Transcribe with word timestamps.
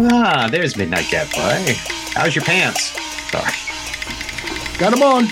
Ah, 0.00 0.48
there's 0.48 0.76
Midnight 0.76 1.06
Gadfly. 1.10 1.74
How's 2.14 2.36
your 2.36 2.44
pants? 2.44 2.92
Sorry. 3.30 3.52
Got 4.78 4.92
him 4.92 5.02
on. 5.02 5.26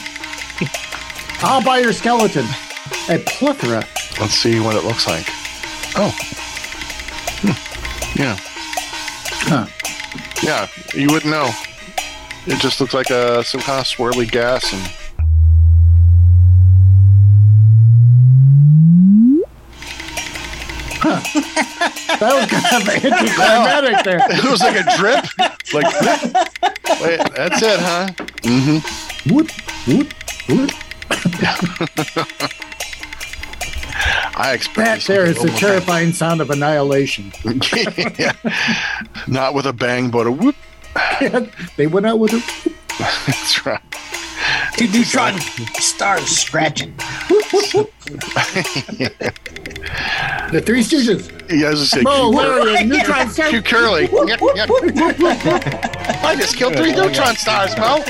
I'll 1.40 1.62
buy 1.62 1.78
your 1.78 1.92
skeleton. 1.92 2.44
A 3.08 3.18
plethora. 3.18 3.84
Let's 4.20 4.34
see 4.34 4.58
what 4.58 4.74
it 4.74 4.82
looks 4.82 5.06
like. 5.06 5.26
Oh. 5.96 6.12
Hmm. 7.42 8.20
Yeah. 8.20 8.36
Huh. 9.46 9.66
Yeah, 10.42 10.68
you 10.94 11.06
wouldn't 11.12 11.30
know. 11.30 11.48
It 12.46 12.60
just 12.60 12.80
looks 12.80 12.94
like 12.94 13.10
a 13.10 13.44
some 13.44 13.60
kind 13.60 13.78
of 13.78 13.86
swirly 13.86 14.28
gas 14.28 14.72
and 14.72 14.90
That 22.18 22.34
was 22.34 22.46
kind 22.50 22.82
of 22.82 22.88
anticlimactic 22.88 24.04
there. 24.04 24.20
it 24.30 24.44
was 24.50 24.60
like 24.60 24.76
a 24.76 24.84
drip. 24.96 25.24
Like 25.72 25.86
wait, 27.00 27.20
that's 27.34 27.62
it, 27.62 27.80
huh? 27.80 28.08
Mm-hmm. 28.42 29.34
Whoop, 29.34 29.50
whoop, 29.86 30.12
whoop. 30.48 30.70
I 34.38 34.52
expect 34.52 34.76
That 34.76 35.00
there 35.06 35.24
is 35.24 35.40
the 35.40 35.48
terrifying 35.50 36.12
sound 36.12 36.40
of 36.40 36.50
annihilation. 36.50 37.32
yeah. 38.18 38.32
Not 39.26 39.54
with 39.54 39.66
a 39.66 39.72
bang, 39.72 40.10
but 40.10 40.26
a 40.26 40.32
whoop. 40.32 40.56
they 41.76 41.86
went 41.86 42.06
out 42.06 42.18
with 42.18 42.32
a 42.32 42.42
That's 42.98 43.64
right. 43.66 43.80
Two 44.76 44.88
neutron 44.88 45.38
stars 45.78 46.26
scratching. 46.26 46.94
The 50.52 50.60
Three 50.60 50.80
Stooges. 50.80 51.32
Yeah, 51.50 51.68
I 51.68 51.70
was 51.70 51.80
just 51.80 51.92
saying. 51.92 52.04
Mo, 52.04 52.30
cute, 52.30 52.34
Larry, 52.34 52.76
and 52.76 52.88
Neutron 52.88 53.28
Star. 53.30 53.48
cute 53.48 53.64
curly. 53.64 54.02
Yep, 54.02 54.40
yep. 54.56 54.68
I 56.24 56.34
just 56.36 56.56
killed 56.56 56.76
three 56.76 56.92
neutron 56.92 57.36
stars, 57.36 57.76
Mo. 57.76 58.02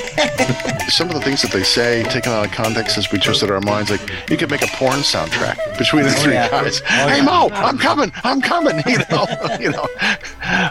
Some 0.88 1.08
of 1.08 1.14
the 1.14 1.20
things 1.22 1.42
that 1.42 1.50
they 1.52 1.62
say, 1.62 2.02
taken 2.04 2.32
out 2.32 2.46
of 2.46 2.52
context 2.52 2.96
as 2.96 3.10
we 3.12 3.18
twisted 3.18 3.50
our 3.50 3.60
minds, 3.60 3.90
like 3.90 4.00
you 4.30 4.36
could 4.36 4.50
make 4.50 4.62
a 4.62 4.68
porn 4.68 5.00
soundtrack 5.00 5.56
between 5.78 6.04
the 6.04 6.10
three 6.10 6.32
yeah. 6.32 6.48
guys. 6.48 6.80
Oh, 6.80 7.08
hey 7.08 7.18
yeah. 7.18 7.24
Mo, 7.24 7.48
I'm 7.52 7.76
coming, 7.76 8.12
I'm 8.24 8.40
coming. 8.40 8.82
You 8.86 8.98
know, 9.10 9.26
you 9.60 9.70
know. 9.70 9.86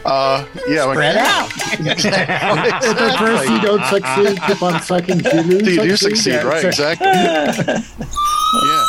Uh, 0.06 0.46
yeah, 0.68 0.86
like, 0.86 0.96
Spread 0.96 1.18
out. 1.18 1.50
If 1.80 2.06
at 2.06 3.20
first 3.20 3.50
you 3.50 3.62
don't 3.62 3.84
succeed, 3.86 4.42
keep 4.48 4.62
on 4.64 4.82
sucking. 4.82 5.18
You 5.18 5.60
do 5.60 5.72
You 5.74 5.84
do 5.84 5.98
succeed, 5.98 6.44
right? 6.44 6.64
Exactly. 6.64 7.08
yeah. 7.08 8.88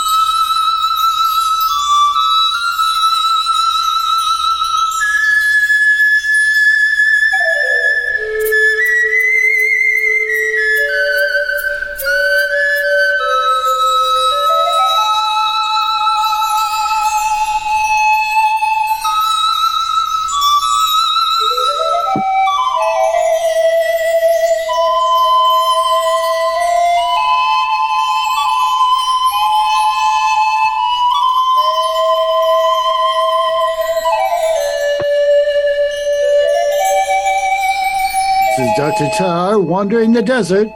This 38.99 39.03
is 39.13 39.19
Dr. 39.19 39.19
Tar 39.19 39.59
wandering 39.61 40.13
the 40.13 40.23
desert. 40.23 40.69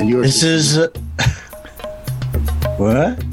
And 0.00 0.08
yours 0.08 0.40
This 0.40 0.42
is. 0.42 0.78
Uh, 0.78 0.88
what? 2.76 3.24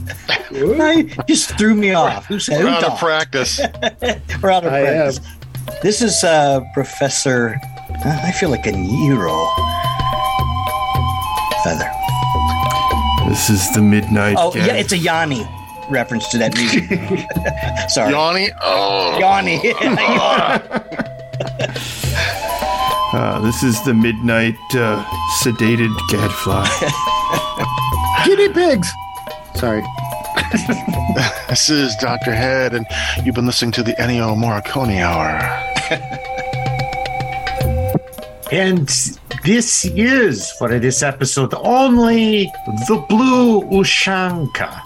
I 0.54 1.04
just 1.28 1.58
threw 1.58 1.76
me 1.76 1.94
off. 1.94 2.28
Who 2.28 2.40
said? 2.40 2.64
We're 2.64 2.70
out 2.70 2.84
of 2.84 3.00
practice. 3.00 3.60
We're 4.42 4.52
out 4.52 4.66
of 4.66 4.72
I 4.72 4.84
practice. 4.84 5.20
This 5.82 6.02
is 6.02 6.24
uh, 6.24 6.62
Professor. 6.74 7.56
uh, 8.06 8.22
I 8.24 8.32
feel 8.32 8.50
like 8.50 8.66
a 8.68 8.72
Nero. 8.72 9.48
Feather. 11.64 11.92
This 13.28 13.50
is 13.50 13.70
the 13.74 13.82
midnight. 13.82 14.36
Oh 14.40 14.52
Gas- 14.52 14.68
yeah, 14.68 14.74
it's 14.76 14.94
a 14.94 14.98
Yanni 14.98 15.46
reference 15.90 16.28
to 16.30 16.38
that 16.38 16.56
movie. 16.56 17.28
Sorry, 17.90 18.14
Yanni. 18.14 18.50
Oh. 18.62 19.18
Yanni. 19.20 19.58
This 23.44 23.64
is 23.64 23.84
the 23.84 23.94
midnight 23.94 24.56
uh, 24.76 25.04
sedated 25.42 25.96
gadfly. 26.10 26.68
guinea 28.26 28.54
pigs. 28.54 28.90
Sorry. 29.56 29.84
This 31.50 31.70
is 31.70 31.94
Dr. 31.98 32.34
Head, 32.34 32.74
and 32.74 32.86
you've 33.26 33.36
been 33.36 33.46
listening 33.46 33.74
to 33.74 33.84
the 33.84 33.92
Ennio 33.94 34.36
Morricone 34.36 35.02
Hour. 35.02 35.40
And 38.52 38.90
this 39.46 39.86
is 39.86 40.52
for 40.60 40.78
this 40.78 41.02
episode 41.02 41.54
only 41.54 42.52
the 42.90 43.04
Blue 43.08 43.62
Ushanka. 43.62 44.82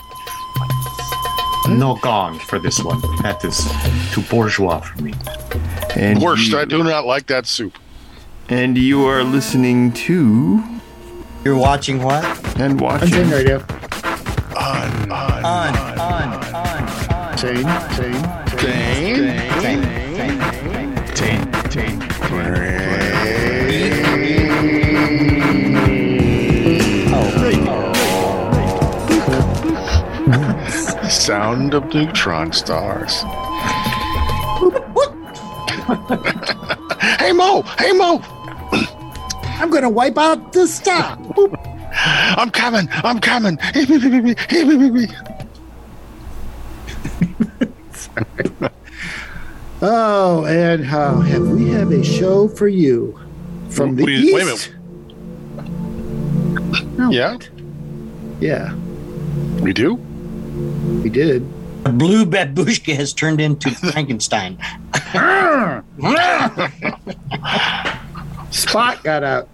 No 1.70 1.98
gong 2.04 2.38
for 2.40 2.60
this 2.60 2.80
one. 2.84 3.02
That 3.24 3.44
is 3.44 3.58
too 4.14 4.22
bourgeois 4.30 4.82
for 4.82 5.02
me. 5.02 5.14
And 5.96 6.22
Worst, 6.22 6.52
you, 6.52 6.60
I 6.60 6.66
do 6.66 6.84
not 6.84 7.08
like 7.08 7.26
that 7.28 7.48
soup. 7.48 7.76
And 8.50 8.78
you 8.78 9.06
are 9.06 9.24
listening 9.24 9.92
to 9.94 10.64
You're 11.44 11.58
watching 11.58 12.02
what? 12.02 12.24
and 12.60 12.80
watching. 12.80 13.14
Unchained 13.14 13.32
watching. 13.32 13.46
radio. 13.46 13.58
On, 14.58 15.12
on, 15.12 15.46
On, 15.46 15.46
on, 15.46 16.00
on, 16.00 16.56
on. 16.56 17.14
On. 17.14 17.38
Chain, 17.38 17.66
chain, 17.96 18.22
Dane. 18.58 19.62
Same, 19.62 19.62
same, 19.62 19.84
same. 20.16 20.36
Sound 31.10 31.74
of 31.74 31.86
neutron 31.94 32.52
stars. 32.52 33.22
hey 37.20 37.32
Mo! 37.32 37.62
Hey 37.80 37.94
Mo! 37.94 38.22
I'm 39.66 39.72
going 39.72 39.82
to 39.82 39.90
wipe 39.90 40.16
out 40.20 40.54
the 40.54 40.68
star. 40.68 41.18
Boop. 41.18 41.56
I'm 42.38 42.52
coming! 42.52 42.88
I'm 42.92 43.20
coming! 43.20 43.58
Oh, 49.82 50.46
and 50.46 50.86
how 50.86 51.20
have 51.20 51.48
we 51.50 51.68
have 51.70 51.92
a 51.92 52.04
show 52.04 52.48
for 52.48 52.68
you 52.68 53.20
from 53.70 53.96
the 53.96 54.04
Wait- 54.06 54.20
east? 54.20 54.34
wait 54.34 54.44
a 54.44 54.46
minute. 54.46 54.72
No, 56.98 57.10
Yeah, 57.12 57.38
yeah, 58.40 58.74
we 59.62 59.74
do. 59.74 59.96
we 61.04 61.10
did. 61.10 61.46
The 61.84 61.92
blue 61.92 62.26
babushka 62.26 62.96
has 62.96 63.12
turned 63.14 63.42
into 63.42 63.70
Frankenstein. 63.72 64.58
Spot 68.76 69.02
got 69.06 69.24
out. 69.24 69.48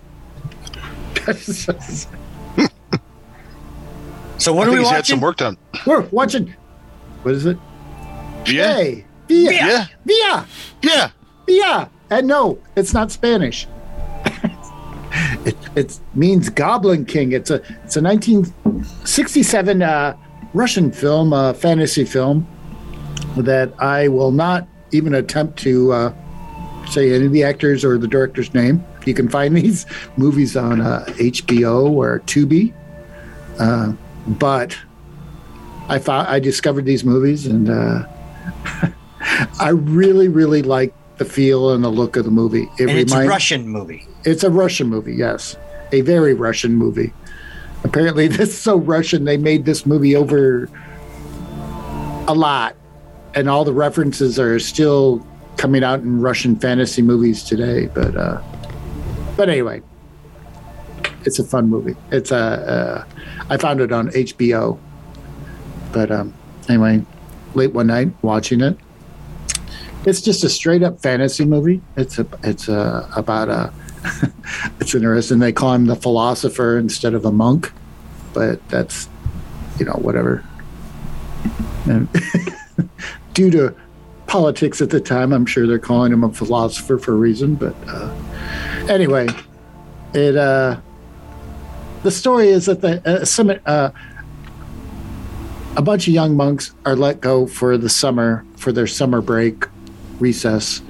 So 4.39 4.51
what 4.51 4.63
I 4.67 4.71
are 4.71 4.71
think 4.71 4.71
we 4.71 4.79
he's 4.79 4.89
had 4.89 4.95
watching? 4.95 5.03
some 5.03 5.21
work 5.21 5.37
done. 5.37 5.57
We're 5.85 6.01
watching. 6.07 6.55
What 7.21 7.35
is 7.35 7.45
it? 7.45 7.55
Yeah, 8.47 8.73
Hey, 8.73 9.05
Viy, 9.27 9.51
yeah, 9.51 9.85
Viy, 10.07 10.47
yeah. 10.81 11.11
Viy. 11.47 11.89
And 12.09 12.27
no, 12.27 12.57
it's 12.75 12.95
not 12.95 13.12
Spanish. 13.12 13.68
it, 15.45 15.56
it 15.75 16.00
means 16.15 16.50
Goblin 16.50 17.06
King. 17.06 17.33
It's 17.33 17.51
a 17.51 17.62
it's 17.83 17.97
a 17.97 18.01
1967 18.01 19.83
uh, 19.83 20.17
Russian 20.56 20.91
film, 20.91 21.31
uh, 21.31 21.53
fantasy 21.53 22.06
film 22.06 22.47
that 23.38 23.71
I 23.79 24.07
will 24.07 24.31
not 24.31 24.67
even 24.91 25.13
attempt 25.13 25.59
to 25.59 25.94
uh, 25.94 26.13
say 26.89 27.13
any 27.13 27.27
of 27.27 27.31
the 27.31 27.44
actors 27.44 27.85
or 27.85 28.00
the 28.00 28.07
director's 28.07 28.51
name. 28.56 28.83
You 29.06 29.13
can 29.13 29.30
find 29.30 29.56
these 29.56 29.86
movies 30.18 30.56
on 30.56 30.81
uh, 30.81 31.06
HBO 31.07 31.89
or 31.89 32.19
Tubi. 32.21 32.74
Uh, 33.59 33.94
but 34.27 34.77
I 35.88 36.00
found 36.00 36.27
I 36.27 36.39
discovered 36.39 36.86
these 36.86 37.03
movies 37.03 37.45
and 37.45 37.69
uh, 37.69 38.06
I 39.59 39.69
really, 39.69 40.27
really 40.27 40.62
like 40.62 40.94
the 41.18 41.25
feel 41.25 41.71
and 41.71 41.83
the 41.83 41.89
look 41.89 42.15
of 42.15 42.25
the 42.25 42.31
movie. 42.31 42.68
It 42.80 42.89
and 42.89 42.92
it's 42.92 43.13
a 43.13 43.27
Russian 43.27 43.68
movie. 43.68 44.07
it's 44.24 44.44
a 44.44 44.50
Russian 44.50 44.88
movie, 44.88 45.13
yes, 45.13 45.56
a 45.92 46.01
very 46.01 46.33
Russian 46.33 46.75
movie. 46.75 47.13
Apparently, 47.83 48.27
this 48.30 48.50
is 48.50 48.57
so 48.57 48.77
Russian 48.77 49.25
they 49.25 49.38
made 49.38 49.65
this 49.65 49.86
movie 49.86 50.15
over 50.15 50.69
a 52.27 52.33
lot, 52.33 52.75
and 53.36 53.50
all 53.50 53.65
the 53.65 53.74
references 53.74 54.39
are 54.39 54.59
still 54.59 55.25
coming 55.57 55.83
out 55.83 56.00
in 56.00 56.21
Russian 56.21 56.56
fantasy 56.56 57.01
movies 57.01 57.44
today. 57.44 57.88
But 57.88 58.15
uh, 58.15 58.42
but 59.41 59.49
anyway, 59.49 59.81
it's 61.25 61.39
a 61.39 61.43
fun 61.43 61.67
movie. 61.67 61.95
It's 62.11 62.29
a 62.29 62.38
uh, 62.38 63.05
I 63.49 63.57
found 63.57 63.81
it 63.81 63.91
on 63.91 64.11
HBO. 64.11 64.77
But 65.91 66.11
um, 66.11 66.35
anyway, 66.69 67.03
late 67.55 67.73
one 67.73 67.88
night 67.88 68.09
watching 68.21 68.61
it. 68.61 68.77
It's 70.05 70.21
just 70.21 70.43
a 70.43 70.49
straight 70.49 70.83
up 70.83 71.01
fantasy 71.01 71.43
movie. 71.43 71.81
It's 71.97 72.19
a 72.19 72.27
it's 72.43 72.67
a 72.67 73.09
about 73.15 73.49
a 73.49 73.73
it's 74.79 74.93
interesting. 74.93 75.39
They 75.39 75.51
call 75.51 75.73
him 75.73 75.88
the 75.88 75.95
philosopher 75.95 76.77
instead 76.77 77.15
of 77.15 77.25
a 77.25 77.31
monk, 77.31 77.73
but 78.33 78.69
that's 78.69 79.09
you 79.79 79.85
know 79.85 79.93
whatever. 79.93 80.45
And 81.89 82.07
due 83.33 83.49
to 83.49 83.75
politics 84.27 84.83
at 84.83 84.91
the 84.91 85.01
time, 85.01 85.33
I'm 85.33 85.47
sure 85.47 85.65
they're 85.65 85.79
calling 85.79 86.13
him 86.13 86.23
a 86.23 86.31
philosopher 86.31 86.99
for 86.99 87.13
a 87.13 87.17
reason. 87.17 87.55
But 87.55 87.73
uh, 87.88 88.15
anyway, 88.91 89.27
it 90.13 90.35
uh, 90.35 90.79
the 92.03 92.11
story 92.11 92.49
is 92.49 92.65
that 92.65 92.81
the 92.81 93.01
uh, 93.07 93.25
some 93.25 93.51
uh, 93.65 93.89
a 95.77 95.81
bunch 95.81 96.07
of 96.07 96.13
young 96.13 96.35
monks 96.35 96.73
are 96.85 96.95
let 96.95 97.21
go 97.21 97.47
for 97.47 97.77
the 97.77 97.89
summer 97.89 98.45
for 98.57 98.71
their 98.71 98.88
summer 98.88 99.21
break 99.21 99.65
recess 100.19 100.81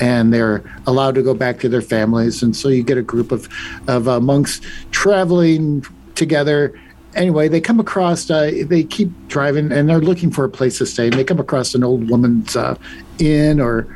and 0.00 0.34
they're 0.34 0.62
allowed 0.86 1.14
to 1.14 1.22
go 1.22 1.32
back 1.32 1.60
to 1.60 1.68
their 1.68 1.80
families. 1.80 2.42
And 2.42 2.54
so 2.54 2.68
you 2.68 2.82
get 2.82 2.98
a 2.98 3.02
group 3.02 3.32
of 3.32 3.48
of 3.88 4.08
uh, 4.08 4.20
monks 4.20 4.60
traveling 4.90 5.84
together. 6.14 6.78
Anyway 7.14 7.46
they 7.46 7.60
come 7.60 7.78
across 7.78 8.28
uh, 8.28 8.50
they 8.66 8.82
keep 8.82 9.10
driving 9.28 9.70
and 9.70 9.88
they're 9.88 10.00
looking 10.00 10.30
for 10.30 10.44
a 10.44 10.50
place 10.50 10.78
to 10.78 10.86
stay. 10.86 11.06
And 11.06 11.14
they 11.14 11.24
come 11.24 11.38
across 11.38 11.74
an 11.74 11.84
old 11.84 12.10
woman's 12.10 12.56
uh, 12.56 12.76
inn 13.18 13.60
or 13.60 13.86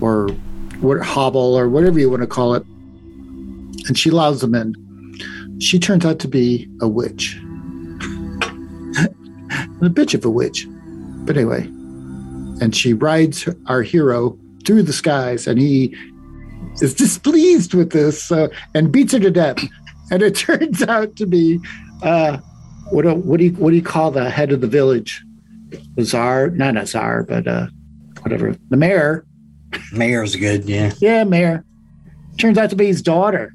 or 0.00 0.28
what 0.80 1.00
hobble 1.00 1.54
or 1.56 1.68
whatever 1.68 1.98
you 2.00 2.10
want 2.10 2.22
to 2.22 2.26
call 2.26 2.54
it 2.54 2.64
and 3.86 3.98
she 3.98 4.10
allows 4.10 4.40
them 4.40 4.54
in 4.54 4.74
she 5.60 5.78
turns 5.78 6.04
out 6.04 6.18
to 6.18 6.28
be 6.28 6.68
a 6.80 6.88
witch. 6.88 7.36
A 9.82 9.86
bitch 9.86 10.14
of 10.14 10.24
a 10.24 10.30
witch. 10.30 10.66
But 11.24 11.36
anyway 11.36 11.68
and 12.62 12.76
she 12.76 12.92
rides 12.94 13.48
our 13.66 13.82
hero 13.82 14.38
through 14.64 14.84
the 14.84 14.92
skies 14.92 15.48
and 15.48 15.58
he 15.58 15.96
is 16.80 16.94
displeased 17.04 17.74
with 17.74 17.90
this 17.90 18.30
uh, 18.30 18.48
and 18.74 18.92
beats 18.92 19.12
her 19.12 19.18
to 19.20 19.30
death. 19.30 19.58
And 20.10 20.22
it 20.22 20.34
turns 20.34 20.82
out 20.82 21.16
to 21.16 21.24
be 21.24 21.58
uh, 22.02 22.36
what, 22.90 23.02
do, 23.02 23.14
what 23.14 23.38
do 23.38 23.44
you 23.46 23.52
what 23.52 23.70
do 23.70 23.76
you 23.76 23.82
call 23.82 24.10
the 24.10 24.28
head 24.28 24.52
of 24.52 24.60
the 24.60 24.66
village? 24.66 25.24
The 25.94 26.04
czar 26.04 26.50
not 26.50 26.76
a 26.76 26.86
czar 26.86 27.22
but 27.22 27.46
uh, 27.46 27.68
whatever 28.20 28.54
the 28.68 28.76
mayor. 28.76 29.24
Mayor's 29.90 30.36
good, 30.36 30.66
yeah. 30.66 30.92
yeah 30.98 31.24
mayor. 31.24 31.64
Turns 32.36 32.58
out 32.58 32.68
to 32.70 32.76
be 32.76 32.88
his 32.88 33.00
daughter 33.00 33.54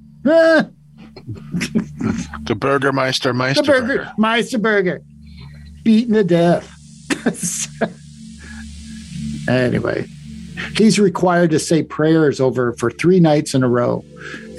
The 2.46 2.56
Burgermeister 2.56 3.30
the 3.30 3.34
Meister 3.34 3.64
burger 3.64 4.12
meister 4.18 4.58
burger 4.58 5.02
beaten 5.84 6.14
to 6.14 6.24
death 6.24 6.74
anyway 9.50 10.08
he's 10.76 11.00
required 11.00 11.52
to 11.52 11.60
say 11.60 11.84
prayers 11.84 12.40
over 12.40 12.74
for 12.74 12.92
three 12.92 13.20
nights 13.20 13.54
in 13.54 13.64
a 13.64 13.70
row 13.70 14.04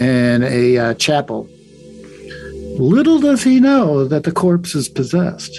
in 0.01 0.43
a 0.45 0.79
uh, 0.79 0.95
chapel. 0.95 1.49
Little 2.79 3.19
does 3.19 3.43
he 3.43 3.61
know 3.61 4.07
that 4.07 4.23
the 4.23 4.33
corpse 4.33 4.75
is 4.75 4.89
possessed 4.89 5.53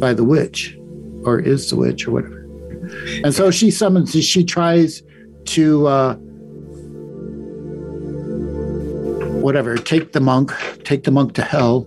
by 0.00 0.12
the 0.12 0.24
witch, 0.24 0.76
or 1.24 1.38
is 1.38 1.70
the 1.70 1.76
witch, 1.76 2.06
or 2.06 2.12
whatever. 2.12 2.38
And 3.24 3.34
so 3.34 3.50
she 3.50 3.70
summons, 3.70 4.12
she 4.24 4.44
tries 4.44 5.02
to, 5.46 5.86
uh, 5.86 6.16
whatever, 9.40 9.76
take 9.76 10.12
the 10.12 10.20
monk, 10.20 10.52
take 10.84 11.04
the 11.04 11.10
monk 11.10 11.34
to 11.34 11.42
hell. 11.42 11.86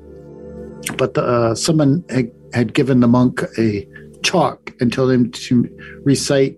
But 0.98 1.14
the, 1.14 1.24
uh, 1.24 1.56
someone 1.56 2.04
had, 2.10 2.32
had 2.54 2.74
given 2.74 3.00
the 3.00 3.08
monk 3.08 3.44
a 3.58 3.88
chalk 4.24 4.74
and 4.80 4.92
told 4.92 5.12
him 5.12 5.32
to 5.32 6.02
recite 6.04 6.58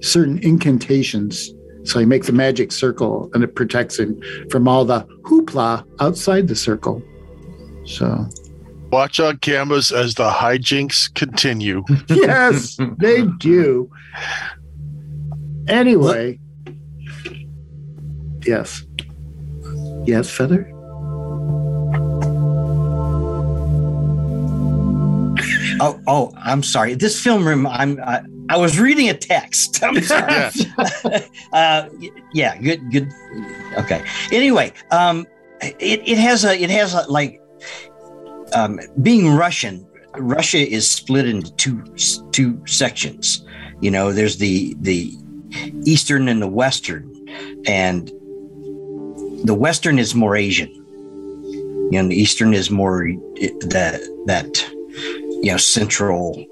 certain 0.00 0.38
incantations. 0.38 1.50
So 1.84 1.98
he 1.98 2.06
makes 2.06 2.28
a 2.28 2.32
magic 2.32 2.70
circle 2.72 3.30
and 3.34 3.42
it 3.42 3.54
protects 3.54 3.98
him 3.98 4.20
from 4.50 4.68
all 4.68 4.84
the 4.84 5.00
hoopla 5.22 5.84
outside 6.00 6.48
the 6.48 6.56
circle. 6.56 7.02
So, 7.84 8.28
Watch 8.92 9.18
on 9.20 9.38
cameras 9.38 9.90
as 9.90 10.16
the 10.16 10.28
hijinks 10.28 11.12
continue. 11.14 11.82
yes, 12.08 12.76
they 12.98 13.24
do. 13.38 13.90
Anyway, 15.66 16.38
yes. 18.44 18.84
Yes, 20.04 20.30
Feather? 20.30 20.68
Oh, 25.80 26.00
oh, 26.06 26.32
I'm 26.36 26.62
sorry. 26.62 26.94
This 26.94 27.20
film 27.20 27.46
room. 27.46 27.66
I'm. 27.66 28.00
I, 28.00 28.22
I 28.48 28.56
was 28.56 28.78
reading 28.78 29.08
a 29.08 29.14
text. 29.14 29.82
I'm 29.84 30.00
sorry. 30.00 30.50
uh, 31.52 31.88
yeah. 32.32 32.56
Good. 32.58 32.90
Good. 32.90 33.12
Okay. 33.78 34.04
Anyway, 34.30 34.72
um, 34.90 35.26
it, 35.60 36.02
it 36.06 36.18
has 36.18 36.44
a 36.44 36.60
it 36.60 36.70
has 36.70 36.94
a 36.94 37.02
like 37.10 37.40
um, 38.54 38.80
being 39.02 39.34
Russian. 39.34 39.86
Russia 40.18 40.58
is 40.58 40.88
split 40.88 41.28
into 41.28 41.52
two 41.56 41.82
two 42.32 42.60
sections. 42.66 43.44
You 43.80 43.90
know, 43.90 44.12
there's 44.12 44.38
the 44.38 44.76
the 44.80 45.12
eastern 45.84 46.28
and 46.28 46.40
the 46.40 46.48
western, 46.48 47.10
and 47.66 48.12
the 49.44 49.54
western 49.54 49.98
is 49.98 50.14
more 50.14 50.36
Asian. 50.36 50.70
You 51.90 52.02
know, 52.02 52.08
the 52.08 52.16
eastern 52.16 52.54
is 52.54 52.70
more 52.70 53.06
that 53.76 54.00
that 54.26 54.70
you 55.42 55.50
know 55.50 55.56
central 55.58 56.44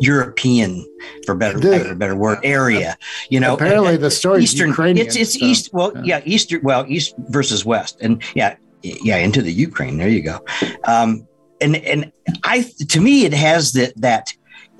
European, 0.00 0.84
for 1.26 1.34
better 1.34 1.58
The- 1.58 1.70
better, 1.70 1.94
better 1.94 2.16
word, 2.16 2.38
area. 2.42 2.96
You 3.30 3.40
know, 3.40 3.54
Apparently, 3.54 3.96
the 3.96 4.10
story 4.10 4.42
Eastern. 4.42 4.68
Ukrainian. 4.68 5.06
it's 5.06 5.16
it's 5.16 5.38
so, 5.38 5.44
east. 5.46 5.70
Well, 5.72 5.92
yeah. 5.96 6.18
yeah. 6.18 6.20
Eastern. 6.24 6.60
Well, 6.62 6.84
east 6.88 7.14
versus 7.28 7.64
west, 7.64 7.98
and 8.00 8.22
yeah, 8.34 8.56
yeah, 8.82 9.16
into 9.16 9.42
the 9.42 9.52
Ukraine. 9.52 9.96
There 9.98 10.08
you 10.08 10.22
go. 10.22 10.44
Um, 10.84 11.26
and 11.60 11.76
and 11.76 12.12
I 12.44 12.64
to 12.88 13.00
me 13.00 13.24
it 13.24 13.32
has 13.34 13.72
that 13.72 13.92
that 13.96 14.32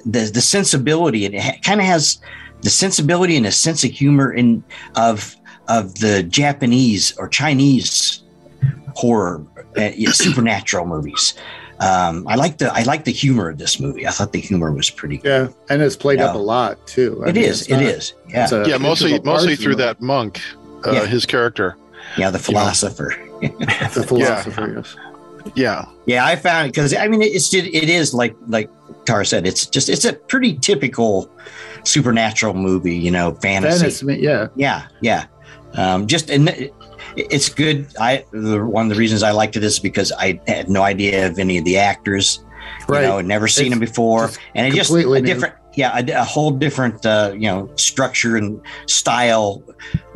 the 0.04 0.30
the 0.32 0.40
sensibility. 0.40 1.26
and 1.26 1.34
It 1.34 1.42
ha- 1.42 1.58
kind 1.62 1.80
of 1.80 1.86
has 1.86 2.18
the 2.62 2.70
sensibility 2.70 3.36
and 3.36 3.46
a 3.46 3.52
sense 3.52 3.82
of 3.84 3.90
humor 3.90 4.32
in 4.32 4.62
of 4.96 5.34
of 5.78 5.94
the 5.96 6.22
Japanese 6.24 7.16
or 7.18 7.28
Chinese 7.28 8.22
horror, 8.94 9.44
uh, 9.76 9.90
yeah, 9.96 10.10
supernatural 10.26 10.86
movies. 10.86 11.34
Um, 11.80 12.28
I 12.28 12.36
like 12.36 12.58
the 12.58 12.72
I 12.72 12.82
like 12.84 13.04
the 13.04 13.10
humor 13.12 13.48
of 13.48 13.58
this 13.58 13.80
movie. 13.80 14.06
I 14.06 14.10
thought 14.12 14.32
the 14.32 14.40
humor 14.40 14.70
was 14.72 14.88
pretty. 14.90 15.16
good. 15.18 15.48
Yeah, 15.48 15.54
and 15.74 15.82
it's 15.82 15.96
played 15.96 16.20
up 16.20 16.34
a 16.36 16.38
lot 16.38 16.86
too. 16.86 17.20
I 17.26 17.30
It 17.30 17.34
mean, 17.34 17.44
is. 17.44 17.62
it's 17.62 17.70
It 17.70 17.74
not- 17.74 17.82
is. 17.82 18.12
Yeah. 18.28 18.48
a 18.52 18.68
yeah, 18.68 18.76
mostly 18.78 19.18
mostly 19.20 19.56
through 19.56 19.72
movie. 19.72 19.82
that 19.84 20.00
monk, 20.00 20.40
uh, 20.86 20.92
Yeah. 20.92 21.06
his 21.06 21.26
character. 21.26 21.76
Yeah. 22.16 22.30
The 22.30 22.38
philosopher. 22.38 23.14
The 23.40 24.04
philosopher, 24.06 24.74
yes. 24.76 24.96
Yeah, 25.56 25.86
Yeah, 26.06 26.24
I 26.24 26.36
found 26.36 26.66
it 26.66 26.70
because 26.72 26.94
I 26.94 27.08
mean 27.08 27.20
it's 27.22 27.52
it, 27.52 27.66
it 27.74 27.88
is 27.88 28.14
like 28.14 28.36
like 28.46 28.70
Tara 29.06 29.26
said 29.26 29.44
it's 29.44 29.66
just 29.66 29.88
it's 29.88 30.04
a 30.04 30.12
pretty 30.12 30.54
typical 30.58 31.28
supernatural 31.84 32.54
movie, 32.54 32.94
you 32.94 33.10
know, 33.10 33.32
fantasy. 33.42 33.80
Fantasy, 33.90 34.22
yeah. 34.22 34.46
Yeah, 34.54 34.86
yeah. 35.00 35.24
Um, 35.74 36.06
just 36.06 36.30
and 36.30 36.70
it's 37.16 37.48
good. 37.48 37.86
I 37.98 38.24
the, 38.30 38.64
one 38.64 38.84
of 38.84 38.90
the 38.90 38.98
reasons 38.98 39.22
I 39.22 39.30
liked 39.32 39.56
it 39.56 39.64
is 39.64 39.78
because 39.78 40.12
I 40.12 40.40
had 40.46 40.68
no 40.68 40.82
idea 40.82 41.26
of 41.26 41.38
any 41.38 41.58
of 41.58 41.64
the 41.64 41.78
actors. 41.78 42.44
Right. 42.88 43.02
You 43.02 43.08
know, 43.08 43.20
never 43.20 43.48
seen 43.48 43.66
It's 43.66 43.70
them 43.72 43.80
before, 43.80 44.30
and 44.54 44.66
it 44.66 44.76
just 44.76 44.90
a 44.90 45.20
new. 45.20 45.20
different. 45.22 45.54
Yeah, 45.74 45.98
a, 45.98 46.20
a 46.20 46.24
whole 46.24 46.50
different, 46.50 47.06
uh, 47.06 47.32
you 47.34 47.48
know, 47.48 47.70
structure 47.76 48.36
and 48.36 48.60
style 48.86 49.62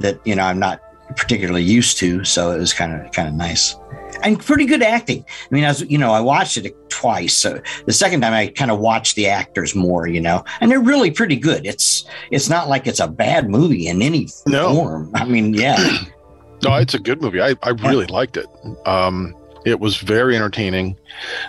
that 0.01 0.21
you 0.27 0.35
know 0.35 0.43
I'm 0.43 0.59
not 0.59 0.83
particularly 1.17 1.63
used 1.63 1.99
to. 1.99 2.25
So 2.25 2.51
it 2.53 2.59
was 2.59 2.73
kind 2.73 2.93
of 2.95 3.11
kind 3.13 3.29
of 3.29 3.35
nice 3.35 3.77
and 4.23 4.41
pretty 4.41 4.65
good 4.65 4.83
acting. 4.83 5.25
I 5.29 5.55
mean, 5.55 5.65
I 5.65 5.69
was, 5.69 5.83
you 5.83 5.99
know, 5.99 6.11
I 6.13 6.21
watched 6.21 6.57
it 6.57 6.75
twice. 6.89 7.35
So 7.35 7.61
the 7.85 7.93
second 7.93 8.23
time 8.23 8.33
I 8.33 8.47
kind 8.49 8.71
of 8.71 8.79
watched 8.79 9.15
the 9.17 9.27
actors 9.27 9.75
more, 9.75 10.07
you 10.07 10.21
know, 10.21 10.43
and 10.61 10.71
they're 10.71 10.81
really 10.81 11.11
pretty 11.11 11.37
good. 11.37 11.67
It's 11.67 12.05
it's 12.31 12.49
not 12.49 12.69
like 12.69 12.87
it's 12.87 13.01
a 13.01 13.09
bad 13.09 13.49
movie 13.51 13.89
in 13.89 14.01
any 14.03 14.29
No. 14.47 14.75
form. 14.75 15.11
I 15.15 15.25
mean, 15.25 15.53
yeah, 15.55 15.77
no, 16.65 16.75
it's 16.77 16.95
a 16.95 16.99
good 16.99 17.21
movie. 17.21 17.41
I, 17.43 17.55
I 17.63 17.71
really 17.71 18.07
liked 18.07 18.37
it. 18.37 18.47
Um, 18.87 19.35
It 19.67 19.81
was 19.81 19.97
very 19.97 20.37
entertaining. 20.37 20.97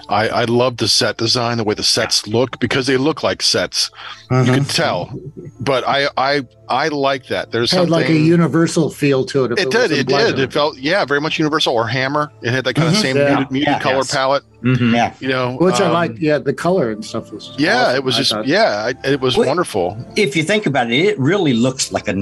I, 0.10 0.28
I 0.30 0.44
love 0.46 0.78
the 0.78 0.88
set 0.88 1.18
design, 1.18 1.58
the 1.58 1.64
way 1.64 1.76
the 1.76 1.84
sets 1.84 2.26
look 2.28 2.60
because 2.60 2.88
they 2.88 2.98
look 2.98 3.22
like 3.22 3.44
sets. 3.44 3.92
You 4.32 4.38
Mhm. 4.38 4.54
can 4.56 4.66
tell. 4.66 5.14
But 5.60 5.88
I 5.88 6.10
I 6.18 6.42
I 6.68 6.88
like 6.88 7.28
that. 7.28 7.52
There's 7.52 7.70
had 7.72 7.78
something 7.78 7.92
like 7.92 8.10
a 8.10 8.14
universal 8.18 8.90
feel 8.90 9.24
to 9.26 9.46
it. 9.46 9.52
if 9.52 9.60
it 9.60 9.70
did. 9.70 9.82
wasn't 9.92 9.92
It 10.00 10.08
did. 10.08 10.40
It 10.40 10.52
felt 10.54 10.78
yeah, 10.80 11.06
very 11.06 11.22
much 11.22 11.38
universal 11.38 11.74
or 11.76 11.88
Hammer. 11.88 12.32
It 12.42 12.52
had 12.54 12.64
that 12.66 12.74
kind 12.74 12.90
Mhm. 12.90 12.92
of 12.94 12.98
same 12.98 13.18
Yeah. 13.18 13.28
muted, 13.36 13.52
muted 13.52 13.68
Yeah. 13.68 13.80
color 13.80 13.96
Yes. 13.98 14.12
palette. 14.14 14.44
Mhm. 14.64 14.94
Yeah. 14.96 15.14
You 15.20 15.28
know, 15.30 15.58
Which 15.62 15.80
I 15.80 15.86
um, 15.86 15.94
like. 15.94 16.16
Yeah, 16.20 16.40
the 16.40 16.54
color 16.54 16.90
and 16.92 17.06
stuff 17.06 17.32
was. 17.32 17.52
Yeah, 17.60 17.84
awesome, 17.84 17.96
it 17.98 18.04
was 18.04 18.16
I 18.16 18.18
just 18.18 18.32
thought. 18.32 18.48
yeah, 18.48 18.92
I, 19.04 19.08
it 19.08 19.22
was 19.22 19.38
Wait. 19.38 19.48
wonderful. 19.48 19.96
If 20.16 20.36
you 20.36 20.42
think 20.44 20.66
about 20.66 20.90
it, 20.92 21.06
it 21.06 21.20
really 21.20 21.54
looks 21.54 21.92
like 21.92 22.08
a 22.08 22.14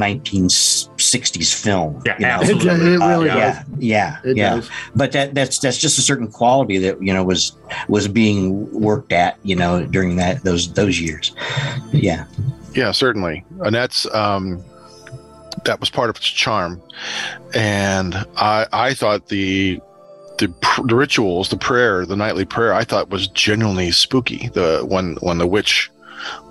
1960s 1.05 1.53
film. 1.53 2.01
Yeah, 2.05 2.15
you 2.17 2.25
know? 2.25 2.41
It, 2.41 2.55
absolutely. 2.55 2.93
it 2.93 2.97
really 2.99 3.29
Uh, 3.29 3.37
yeah, 3.37 3.63
yeah. 3.77 4.19
It 4.23 4.37
yeah. 4.37 4.55
does. 4.55 4.69
But 4.95 5.11
that 5.13 5.33
that's 5.35 5.59
that's 5.59 5.77
just 5.77 5.97
a 5.97 6.01
certain 6.01 6.31
quality 6.31 6.77
that 6.79 7.01
you 7.01 7.13
know 7.13 7.23
was 7.23 7.53
was 7.87 8.07
being 8.07 8.71
worked 8.71 9.11
at 9.11 9.37
you 9.43 9.55
know 9.55 9.85
during 9.85 10.15
that 10.17 10.43
those 10.43 10.73
those 10.73 10.99
years. 10.99 11.33
Yeah, 11.91 12.25
Yeah, 12.73 12.91
certainly. 12.91 13.45
And 13.59 13.73
that's 13.73 14.05
um 14.13 14.63
that 15.65 15.79
was 15.79 15.89
part 15.89 16.09
of 16.09 16.15
its 16.17 16.27
charm. 16.27 16.81
And 17.53 18.15
I 18.37 18.67
I 18.71 18.93
thought 18.93 19.27
the 19.27 19.79
the, 20.37 20.53
the 20.85 20.95
rituals, 20.95 21.47
the 21.47 21.57
prayer, 21.57 22.05
the 22.05 22.17
nightly 22.17 22.43
prayer, 22.43 22.73
I 22.73 22.83
thought 22.83 23.09
was 23.09 23.27
genuinely 23.29 23.91
spooky. 23.91 24.49
The 24.49 24.85
when 24.85 25.15
when 25.21 25.37
the 25.37 25.47
witch 25.47 25.89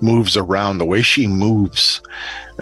moves 0.01 0.37
around, 0.37 0.79
the 0.79 0.85
way 0.85 1.03
she 1.03 1.27
moves, 1.27 2.01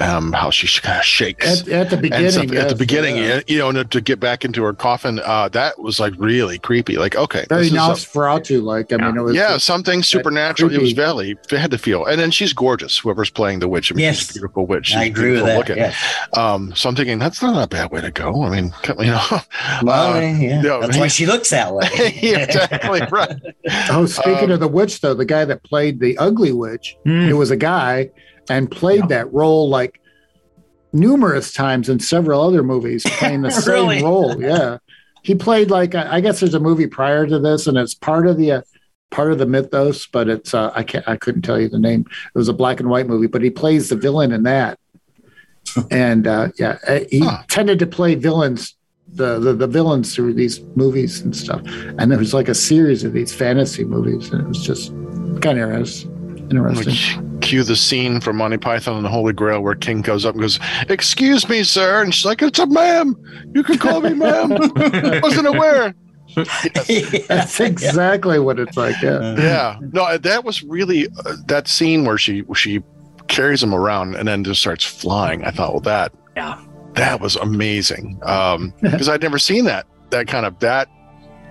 um, 0.00 0.32
how 0.32 0.50
she 0.50 0.80
kind 0.80 0.98
of 0.98 1.04
shakes. 1.04 1.62
At, 1.62 1.68
at 1.68 1.90
the 1.90 1.96
beginning. 1.96 2.30
stuff 2.30 2.52
at 2.52 2.68
the 2.68 2.74
beginning, 2.74 3.16
yeah. 3.16 3.40
you 3.46 3.58
know, 3.58 3.68
and 3.68 3.90
to 3.90 4.00
get 4.00 4.20
back 4.20 4.44
into 4.44 4.62
her 4.62 4.72
coffin, 4.72 5.20
uh, 5.24 5.48
that 5.50 5.78
was 5.78 6.00
like 6.00 6.14
really 6.18 6.58
creepy. 6.58 6.96
Like, 6.96 7.14
okay, 7.16 7.44
very 7.48 7.62
this 7.64 7.72
is 7.72 7.74
a- 7.74 7.78
Nosferatu 7.80 8.62
like. 8.62 8.92
I 8.92 8.96
mean, 8.96 9.16
it 9.16 9.20
was. 9.22 9.34
yeah, 9.34 9.58
something 9.58 10.02
supernatural. 10.02 10.70
It 10.72 10.80
was 10.80 10.92
creepy. 10.94 10.94
very, 10.94 11.30
it 11.30 11.50
had 11.58 11.70
to 11.72 11.78
feel. 11.78 12.04
And 12.06 12.20
then 12.20 12.30
she's 12.30 12.52
gorgeous. 12.52 12.98
Whoever's 12.98 13.30
playing 13.30 13.58
the 13.60 13.68
witch, 13.68 13.92
I 13.92 13.94
mean, 13.94 14.12
she's 14.12 14.20
Yes. 14.20 14.30
a 14.30 14.32
beautiful 14.34 14.66
witch. 14.66 14.86
She's 14.86 14.96
I 14.96 15.04
agree 15.04 15.32
with 15.32 15.44
that. 15.46 15.58
looking. 15.58 15.76
Yeah. 15.76 15.94
Um, 16.36 16.74
so 16.74 16.88
I'm 16.88 16.96
thinking 16.96 17.18
that's 17.18 17.42
not 17.42 17.62
a 17.62 17.66
bad 17.68 17.90
way 17.90 18.00
to 18.00 18.10
go. 18.10 18.42
I 18.44 18.50
mean, 18.50 18.72
you 18.98 19.06
know, 19.06 19.26
Well, 19.82 20.14
uh, 20.16 20.20
yeah. 20.20 20.62
yeah, 20.62 20.78
That's 20.80 20.96
why 20.98 21.08
she 21.08 21.26
looks 21.26 21.50
that 21.50 21.74
way. 21.74 21.88
exactly 22.22 23.02
right. 23.10 23.36
Oh, 23.90 24.06
speaking 24.06 24.44
Um, 24.44 24.50
of 24.52 24.60
the 24.60 24.68
witch, 24.68 25.00
though, 25.00 25.14
the 25.14 25.24
guy 25.24 25.44
that 25.44 25.62
played 25.64 26.00
the 26.00 26.16
ugly 26.18 26.52
witch, 26.52 26.96
Mm. 27.06 27.28
it 27.28 27.34
was 27.34 27.50
a 27.50 27.56
guy 27.56 28.10
and 28.48 28.70
played 28.70 29.08
that 29.08 29.32
role 29.32 29.68
like 29.68 30.00
numerous 30.92 31.52
times 31.52 31.88
in 31.88 31.98
several 32.00 32.40
other 32.42 32.62
movies, 32.62 33.04
playing 33.18 33.42
the 33.42 33.50
same 33.50 33.72
Really? 33.72 34.02
role. 34.02 34.42
Yeah, 34.42 34.78
he 35.22 35.34
played 35.34 35.70
like 35.70 35.94
I 35.94 36.20
guess 36.20 36.40
there's 36.40 36.54
a 36.54 36.60
movie 36.60 36.86
prior 36.86 37.26
to 37.26 37.38
this, 37.38 37.66
and 37.66 37.76
it's 37.78 37.94
part 37.94 38.26
of 38.26 38.36
the 38.36 38.52
uh, 38.52 38.62
part 39.10 39.32
of 39.32 39.38
the 39.38 39.46
mythos, 39.46 40.06
but 40.06 40.28
it's 40.28 40.54
uh, 40.54 40.72
I 40.74 40.82
can't 40.82 41.06
I 41.08 41.16
couldn't 41.16 41.42
tell 41.42 41.60
you 41.60 41.68
the 41.68 41.78
name. 41.78 42.04
It 42.34 42.38
was 42.38 42.48
a 42.48 42.52
black 42.54 42.80
and 42.80 42.88
white 42.90 43.06
movie, 43.06 43.26
but 43.28 43.42
he 43.42 43.50
plays 43.50 43.88
the 43.88 43.96
villain 43.96 44.32
in 44.32 44.42
that, 44.44 44.78
and 45.90 46.26
uh, 46.26 46.48
yeah, 46.58 46.78
uh, 46.86 47.00
he 47.10 47.20
Huh. 47.20 47.42
tended 47.48 47.78
to 47.80 47.86
play 47.86 48.14
villains. 48.14 48.76
The, 49.14 49.38
the 49.38 49.52
the 49.52 49.66
villains 49.66 50.14
through 50.14 50.32
these 50.34 50.60
movies 50.74 51.20
and 51.20 51.36
stuff, 51.36 51.60
and 51.98 52.10
there 52.10 52.18
was 52.18 52.32
like 52.32 52.48
a 52.48 52.54
series 52.54 53.04
of 53.04 53.12
these 53.12 53.34
fantasy 53.34 53.84
movies, 53.84 54.30
and 54.30 54.40
it 54.40 54.48
was 54.48 54.64
just 54.64 54.88
kind 55.42 55.58
of 55.58 55.70
interesting. 55.70 56.50
Like, 57.18 57.31
cue 57.42 57.62
the 57.64 57.76
scene 57.76 58.20
from 58.20 58.36
Monty 58.38 58.56
Python 58.56 58.96
and 58.96 59.04
the 59.04 59.10
Holy 59.10 59.32
Grail 59.32 59.60
where 59.62 59.74
King 59.74 60.00
goes 60.00 60.24
up 60.24 60.34
and 60.34 60.40
goes, 60.42 60.58
"Excuse 60.88 61.48
me, 61.48 61.62
sir," 61.64 62.02
and 62.02 62.14
she's 62.14 62.24
like, 62.24 62.40
"It's 62.42 62.58
a 62.58 62.66
ma'am. 62.66 63.14
You 63.54 63.62
can 63.62 63.76
call 63.78 64.00
me 64.00 64.14
ma'am. 64.14 64.50
Wasn't 65.22 65.46
aware." 65.46 65.94
That's 67.28 67.60
exactly 67.60 68.38
what 68.38 68.58
it's 68.58 68.76
like. 68.76 68.96
Yeah. 69.02 69.36
yeah 69.36 69.78
no 69.92 70.16
that 70.16 70.44
was 70.44 70.62
really 70.62 71.06
uh, 71.26 71.36
that 71.48 71.68
scene 71.68 72.04
where 72.06 72.16
she 72.16 72.42
she 72.54 72.80
carries 73.28 73.62
him 73.62 73.74
around 73.74 74.14
and 74.16 74.26
then 74.26 74.42
just 74.44 74.60
starts 74.60 74.84
flying 74.84 75.44
i 75.44 75.50
thought 75.50 75.72
well 75.72 75.80
that 75.80 76.12
Yeah. 76.36 76.58
that 76.94 77.20
was 77.20 77.36
amazing 77.36 78.18
um 78.24 78.72
because 78.82 79.08
i'd 79.08 79.22
never 79.22 79.38
seen 79.38 79.64
that 79.66 79.86
that 80.10 80.26
kind 80.26 80.44
of 80.46 80.58
that 80.58 80.88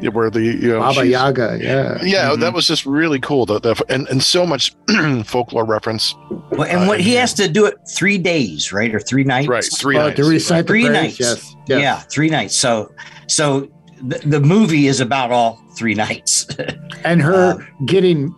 where 0.10 0.30
the 0.30 0.42
you 0.42 0.70
know 0.70 0.80
Baba 0.80 1.06
Yaga. 1.06 1.58
Yeah. 1.62 1.98
yeah 2.04 2.30
Mhm. 2.32 2.40
that 2.42 2.54
was 2.54 2.66
just 2.68 2.86
really 2.86 3.20
cool 3.20 3.46
the, 3.46 3.60
the, 3.60 3.82
and, 3.90 4.08
and 4.10 4.22
so 4.24 4.46
much 4.46 4.74
folklore 5.26 5.66
reference 5.66 6.16
Well, 6.52 6.64
and 6.64 6.88
what 6.88 7.00
he 7.00 7.14
has 7.16 7.34
to 7.36 7.48
do 7.48 7.66
it 7.66 7.76
three 7.96 8.18
days, 8.18 8.72
right, 8.74 8.94
or 8.94 9.00
three 9.00 9.24
nights? 9.24 9.48
right 9.48 9.64
three 9.64 9.98
Oh, 9.98 10.08
nights 10.08 10.18
to 10.18 10.24
recite 10.26 10.64
the 10.66 10.68
Three 10.68 10.86
prayers, 10.88 11.02
nights. 11.04 11.20
Yes. 11.20 11.56
yes. 11.68 11.82
Yeah, 11.82 12.00
three 12.10 12.30
nights. 12.30 12.56
So, 12.56 12.92
so 13.28 13.68
the, 14.02 14.18
the 14.20 14.40
movie 14.40 14.88
is 14.88 15.00
about 15.00 15.32
all 15.32 15.62
three 15.78 15.94
nights. 15.96 16.48
And 17.04 17.22
her 17.22 17.34
Uh, 17.34 17.58
getting 17.86 18.34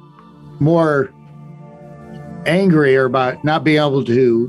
more 0.59 1.11
angry 2.45 2.95
about 2.95 3.43
not 3.43 3.63
being 3.63 3.77
able 3.77 4.03
to 4.05 4.47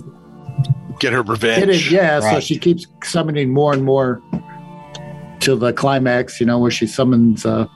get 1.00 1.12
her 1.12 1.22
get 1.22 1.28
revenge 1.30 1.68
it. 1.68 1.90
Yeah. 1.90 2.20
So 2.20 2.40
she 2.40 2.58
keeps 2.58 2.86
summoning 3.02 3.52
more 3.52 3.72
and 3.72 3.82
more 3.84 4.22
till 5.44 5.56
the 5.56 5.72
climax, 5.72 6.40
you 6.40 6.46
know, 6.46 6.58
where 6.58 6.70
she 6.70 6.86
summons 6.86 7.44
uh, 7.44 7.66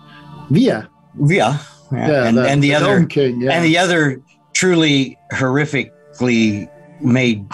Viy. 0.50 0.88
yeah, 1.26 1.58
yeah. 1.92 2.24
and, 2.24 2.38
and 2.38 2.62
the, 2.62 2.74
other 2.74 3.04
King. 3.06 3.42
Yeah. 3.42 3.52
and 3.52 3.64
the 3.64 3.78
other 3.78 4.22
truly 4.54 5.18
horrifically 5.32 6.68
made. 7.00 7.46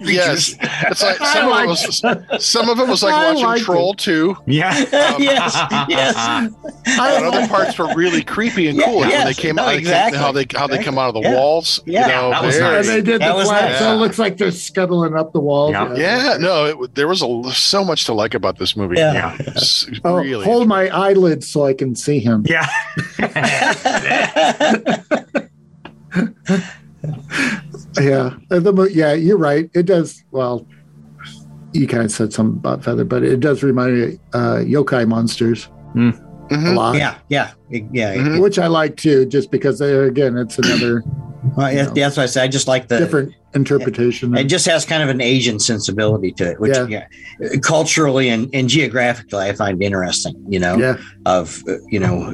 Yes 0.00 0.54
it's 0.60 1.02
like 1.02 1.20
I 1.20 1.32
some 1.34 1.48
of 1.52 1.58
it 1.64 1.66
was 1.68 2.44
some 2.46 2.68
of 2.68 2.78
it 2.78 2.86
was 2.88 3.02
like 3.02 3.14
I 3.14 3.28
watching 3.32 3.44
liked 3.46 3.60
it. 3.62 3.64
troll 3.64 3.94
2 3.94 4.36
Yeah. 4.46 4.70
Um, 4.70 4.84
yes, 5.22 5.56
yes. 5.88 6.52
But 6.96 7.24
other 7.24 7.46
parts 7.48 7.78
were 7.78 7.92
really 7.94 8.22
creepy 8.22 8.68
and 8.68 8.78
Yeah, 8.78 8.84
cool. 8.84 9.00
when 9.00 9.24
they 9.26 9.34
came 9.34 9.56
no, 9.56 9.62
out, 9.64 9.66
they 9.66 9.72
came- 9.72 9.80
exactly, 9.80 10.18
how 10.18 10.32
they 10.32 10.46
how 10.54 10.66
they 10.66 10.82
come 10.82 10.98
out 10.98 11.08
of 11.08 11.14
the 11.14 11.28
Yeah. 11.28 11.34
walls. 11.34 11.80
Yeah, 11.84 12.06
you 12.06 12.12
know, 12.12 12.30
that 12.30 12.42
was 12.44 12.56
very- 12.56 12.76
and 12.78 12.88
they 12.88 13.02
did 13.02 13.20
That 13.20 13.28
the 13.32 13.34
was 13.34 13.48
flat, 13.48 13.70
nice. 13.70 13.78
so 13.80 13.92
it 13.92 13.96
looks 13.96 14.18
like 14.18 14.36
they're 14.36 14.50
scuttling 14.52 15.16
up 15.16 15.32
the 15.32 15.40
walls. 15.40 15.72
Yeah. 15.72 15.94
Yeah, 15.96 16.36
no, 16.38 16.64
it, 16.84 16.94
there 16.94 17.08
was 17.08 17.22
a, 17.22 17.42
so 17.52 17.84
much 17.84 18.04
to 18.06 18.12
like 18.14 18.34
about 18.34 18.58
this 18.58 18.76
movie. 18.76 18.96
Yeah. 18.98 19.12
Yeah. 19.14 19.36
It's 19.40 19.86
Oh, 20.04 20.22
hold 20.42 20.68
my 20.68 20.88
eyelids 20.88 21.48
so 21.48 21.64
I 21.66 21.74
can 21.74 21.94
see 21.96 22.18
him. 22.20 22.44
Yeah. 22.48 22.66
Yeah, 28.06 28.34
Uh, 28.50 28.60
the 28.60 28.90
yeah, 28.92 29.12
you're 29.12 29.36
right. 29.38 29.68
It 29.74 29.84
does. 29.86 30.22
Well, 30.30 30.66
you 31.72 31.86
kind 31.86 32.04
of 32.04 32.12
said 32.12 32.32
something 32.32 32.58
about 32.58 32.84
feather, 32.84 33.04
but 33.04 33.22
it 33.22 33.40
does 33.40 33.62
remind 33.62 33.94
me 33.94 34.02
of 34.04 34.12
uh, 34.34 34.56
yokai 34.64 35.06
monsters 35.06 35.68
a 35.94 35.98
Mhm. 35.98 36.74
lot, 36.76 36.96
yeah, 36.96 37.16
yeah, 37.28 37.50
yeah. 37.92 38.14
Mhm. 38.16 38.40
which 38.40 38.58
I 38.58 38.68
like 38.68 38.96
too, 38.96 39.26
just 39.26 39.50
because 39.50 39.78
they 39.80 39.92
again, 39.94 40.36
it's 40.36 40.58
another 40.58 41.02
Well, 41.56 41.72
yeah, 41.72 41.86
know. 41.86 41.92
that's 41.94 42.16
what 42.16 42.22
I 42.24 42.26
said. 42.26 42.44
I 42.44 42.48
just 42.48 42.68
like 42.68 42.88
the 42.88 42.98
different 42.98 43.32
interpretation. 43.56 44.36
It 44.36 44.44
just 44.44 44.66
has 44.66 44.84
kind 44.84 45.02
of 45.02 45.08
an 45.08 45.20
Asian 45.20 45.58
sensibility 45.58 46.30
to 46.32 46.52
it, 46.52 46.60
which 46.60 46.76
Yeah. 46.76 47.06
yeah. 47.40 47.48
culturally 47.62 48.28
and, 48.28 48.48
and 48.54 48.68
geographically 48.68 49.40
I 49.48 49.52
find 49.54 49.82
interesting. 49.82 50.36
You 50.48 50.60
know, 50.60 50.76
yeah, 50.76 50.96
of 51.24 51.62
uh, 51.68 51.78
you 51.88 51.98
know, 51.98 52.32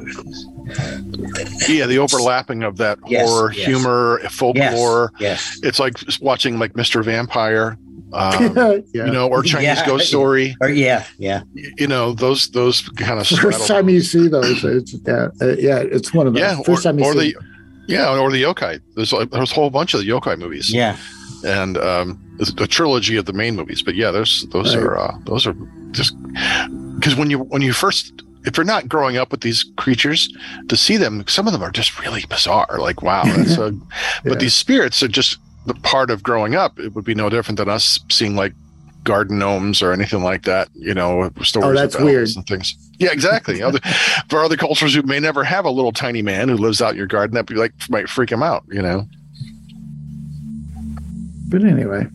Yeah, 1.67 1.85
the 1.87 1.97
overlapping 1.99 2.63
of 2.63 2.77
that 2.77 2.99
Yes, 3.07 3.29
horror, 3.29 3.53
yes. 3.53 3.65
humor, 3.65 4.19
folklore. 4.29 5.11
yes, 5.19 5.59
It's 5.63 5.79
like 5.79 5.95
watching 6.21 6.59
like 6.59 6.73
Mr. 6.73 7.03
Vampire, 7.03 7.77
um, 8.13 8.53
yeah. 8.93 9.05
you 9.05 9.11
know, 9.11 9.27
or 9.27 9.43
Chinese 9.43 9.63
Yeah. 9.79 9.85
Ghost 9.85 10.07
Story. 10.07 10.55
or 10.61 10.69
yeah, 10.69 11.05
yeah, 11.17 11.41
You 11.53 11.87
know, 11.87 12.13
those 12.13 12.49
those 12.49 12.81
kind 12.81 13.19
of 13.19 13.27
First 13.27 13.67
time 13.67 13.89
you 13.89 14.01
see 14.01 14.27
those, 14.27 14.63
it's 14.63 14.95
yeah, 15.05 15.27
uh, 15.41 15.55
yeah, 15.57 15.79
it's 15.79 16.13
one 16.13 16.27
of 16.27 16.33
the 16.33 16.39
yeah, 16.39 16.55
first 16.63 16.85
or, 16.85 16.89
time 16.91 16.99
you 16.99 17.05
or 17.05 17.13
see. 17.13 17.33
the 17.33 17.35
yeah, 17.87 18.17
or 18.17 18.31
the 18.31 18.41
yokai. 18.43 18.79
There's 18.95 19.13
like, 19.13 19.29
there's 19.31 19.51
a 19.51 19.55
whole 19.55 19.69
bunch 19.69 19.93
of 19.93 19.99
the 20.01 20.07
yokai 20.09 20.37
movies. 20.37 20.73
yeah. 20.73 20.97
and 21.45 21.77
um, 21.77 22.19
it's 22.39 22.49
a 22.51 22.67
trilogy 22.67 23.17
of 23.17 23.25
the 23.25 23.33
main 23.33 23.55
movies. 23.55 23.81
But 23.81 23.95
yeah, 23.95 24.11
those 24.11 24.45
those 24.51 24.75
Right. 24.75 24.83
are 24.85 24.97
uh, 24.97 25.17
those 25.25 25.45
are 25.47 25.55
just 25.91 26.15
because 26.97 27.15
when 27.15 27.29
you 27.29 27.39
when 27.39 27.61
you 27.61 27.73
first 27.73 28.21
if 28.45 28.57
you're 28.57 28.65
not 28.65 28.89
growing 28.89 29.15
up 29.17 29.31
with 29.31 29.41
these 29.41 29.65
creatures 29.77 30.27
to 30.67 30.75
see 30.75 30.97
them, 30.97 31.23
some 31.27 31.47
of 31.47 31.53
them 31.53 31.61
are 31.63 31.71
just 31.71 31.99
really 31.99 32.23
bizarre. 32.29 32.77
Like 32.79 33.01
wow, 33.01 33.23
that's 33.23 33.57
a, 33.57 33.71
but 34.23 34.33
Yeah. 34.33 34.35
these 34.39 34.53
spirits 34.53 35.01
are 35.03 35.07
just 35.07 35.37
the 35.65 35.73
part 35.75 36.09
of 36.11 36.23
growing 36.23 36.55
up. 36.55 36.77
It 36.79 36.93
would 36.93 37.05
be 37.05 37.15
no 37.15 37.29
different 37.29 37.57
than 37.57 37.69
us 37.69 37.99
seeing 38.09 38.35
like 38.35 38.53
garden 39.03 39.39
gnomes 39.39 39.81
or 39.81 39.91
anything 39.91 40.23
like 40.23 40.43
that. 40.43 40.69
You 40.73 40.93
know, 40.93 41.29
stories. 41.43 41.67
Oh, 41.67 41.73
that's 41.73 41.99
weird. 41.99 42.29
And 42.35 42.45
things. 42.47 42.75
Yeah, 42.99 43.11
exactly. 43.11 43.61
other, 43.61 43.79
for 44.29 44.43
other 44.43 44.57
cultures 44.57 44.93
who 44.95 45.01
may 45.03 45.19
never 45.19 45.43
have 45.43 45.65
a 45.65 45.69
little 45.71 45.91
tiny 45.91 46.21
man 46.21 46.49
who 46.49 46.55
lives 46.57 46.81
out 46.81 46.91
in 46.91 46.97
your 46.97 47.07
garden, 47.07 47.35
that 47.35 47.45
be 47.45 47.55
like 47.55 47.73
might 47.89 48.09
freak 48.09 48.29
them 48.29 48.43
out. 48.43 48.63
You 48.69 48.81
know. 48.81 49.07
But 51.49 51.63
anyway, 51.63 52.07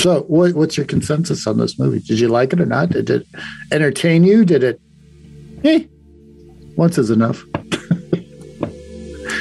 so 0.00 0.22
what, 0.28 0.54
what's 0.54 0.78
your 0.78 0.86
consensus 0.86 1.46
on 1.46 1.58
this 1.58 1.78
movie? 1.78 2.00
Did 2.00 2.20
you 2.20 2.28
like 2.28 2.54
it 2.54 2.60
or 2.60 2.66
not? 2.66 2.88
Did 2.90 3.10
it 3.10 3.26
entertain 3.70 4.24
you? 4.24 4.46
Did 4.46 4.64
it? 4.64 4.80
Eh, 5.64 5.84
once 6.76 6.96
is 6.96 7.10
enough. 7.10 7.42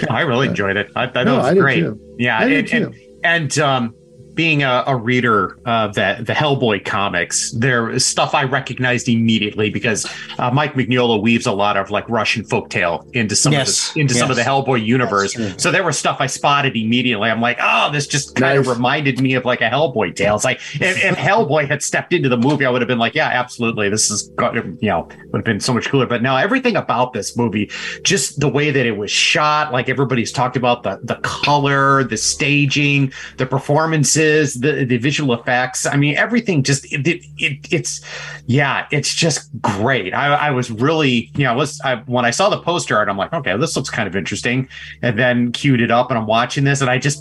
I 0.10 0.22
really 0.22 0.48
enjoyed 0.48 0.77
it. 0.77 0.91
I, 0.96 1.03
I 1.03 1.08
thought 1.08 1.25
No, 1.25 1.36
it 1.36 1.38
was 1.38 1.46
I 1.46 1.53
great. 1.56 1.79
too. 1.79 2.00
Yeah, 2.17 2.39
I 2.39 2.48
did 2.48 2.72
and, 2.74 2.94
too. 2.94 3.00
and 3.24 3.24
and 3.24 3.60
um, 3.60 3.96
being 4.38 4.63
a, 4.63 4.84
a 4.88 4.96
reader 4.96 5.60
of 5.65 5.96
the 5.96 6.17
the 6.22 6.34
Hellboy 6.34 6.86
comics, 6.86 7.51
there 7.51 7.89
is 7.89 8.06
stuff 8.06 8.34
I 8.34 8.44
recognized 8.44 9.10
immediately 9.10 9.70
because 9.70 10.10
uh, 10.39 10.51
Mike 10.51 10.75
Mignola 10.75 11.22
weaves 11.22 11.46
a 11.46 11.51
lot 11.51 11.75
of 11.75 11.91
like 11.91 12.08
Russian 12.08 12.44
folktale 12.44 13.13
into 13.13 13.36
some 13.36 13.51
Yes, 13.51 13.89
of 13.89 13.96
the, 13.96 14.01
into 14.01 14.13
some 14.13 14.29
of 14.29 14.38
the. 14.38 14.44
Hellboy 14.44 14.86
universe. 14.86 15.36
So 15.58 15.72
there 15.72 15.84
was 15.84 15.98
stuff 15.98 16.17
I 16.22 16.27
spotted 16.27 16.77
immediately. 16.77 17.29
I'm 17.29 17.41
like, 17.41 17.58
oh, 17.62 17.91
this 17.91 18.08
just 18.08 18.36
kind 18.36 18.58
of 18.58 18.67
reminded 18.67 19.20
me 19.20 19.34
of 19.34 19.44
like 19.44 19.60
a 19.60 19.70
Hellboy 19.70 20.15
tale. 20.15 20.36
It's 20.36 20.46
like 20.46 20.62
if, 20.75 21.03
if 21.03 21.17
Hellboy 21.27 21.67
had 21.67 21.84
stepped 21.84 22.13
into 22.13 22.29
the 22.29 22.38
movie, 22.38 22.65
I 22.65 22.70
would 22.70 22.82
have 22.82 22.88
been 22.88 23.00
like, 23.00 23.15
yeah, 23.15 23.27
absolutely, 23.27 23.89
this 23.89 24.10
is 24.12 24.32
you 24.79 24.89
know 24.89 25.10
would 25.32 25.39
have 25.39 25.44
been 25.46 25.60
so 25.60 25.74
much 25.74 25.89
cooler. 25.89 26.06
But 26.06 26.22
now 26.22 26.38
everything 26.38 26.75
about 26.77 27.12
this 27.13 27.36
movie, 27.36 27.72
just 28.03 28.39
the 28.39 28.48
way 28.48 28.72
that 28.72 28.86
it 28.86 28.96
was 28.98 29.10
shot, 29.12 29.74
like 29.74 29.89
everybody's 29.89 30.32
talked 30.32 30.56
about 30.56 30.84
the 30.84 31.00
the 31.03 31.15
color, 31.24 32.03
the 32.03 32.17
staging, 32.17 33.12
the 33.38 33.46
performances, 33.46 34.26
the 34.53 34.86
the 34.86 34.98
visual 34.98 35.34
effects. 35.34 35.86
I 35.86 35.96
mean, 35.98 36.15
everything 36.15 36.63
just 36.63 36.86
it, 36.91 37.07
it, 37.07 37.25
it 37.38 37.67
it's 37.72 38.01
yeah, 38.46 38.88
it's 38.91 39.13
just 39.13 39.50
great. 39.62 40.13
I, 40.13 40.34
I 40.48 40.51
was 40.51 40.72
really 40.72 41.31
you 41.36 41.43
know 41.43 41.53
I 41.53 41.55
was 41.55 41.79
I, 41.81 41.96
when 42.05 42.25
I 42.25 42.31
saw 42.31 42.50
the 42.50 42.60
poster 42.60 42.98
art, 42.98 43.10
I'm 43.10 43.17
like, 43.17 43.34
okay, 43.34 43.55
this 43.57 43.75
looks 43.75 43.89
kind 43.89 44.07
of 44.07 44.15
interesting, 44.15 44.67
and 45.01 45.17
then 45.17 45.51
queued 45.51 45.81
it 45.81 45.91
up, 45.91 46.10
and 46.10 46.17
I'm 46.17 46.27
watching 46.27 46.63
this, 46.63 46.81
and 46.81 46.89
I 46.89 46.98
just 46.98 47.19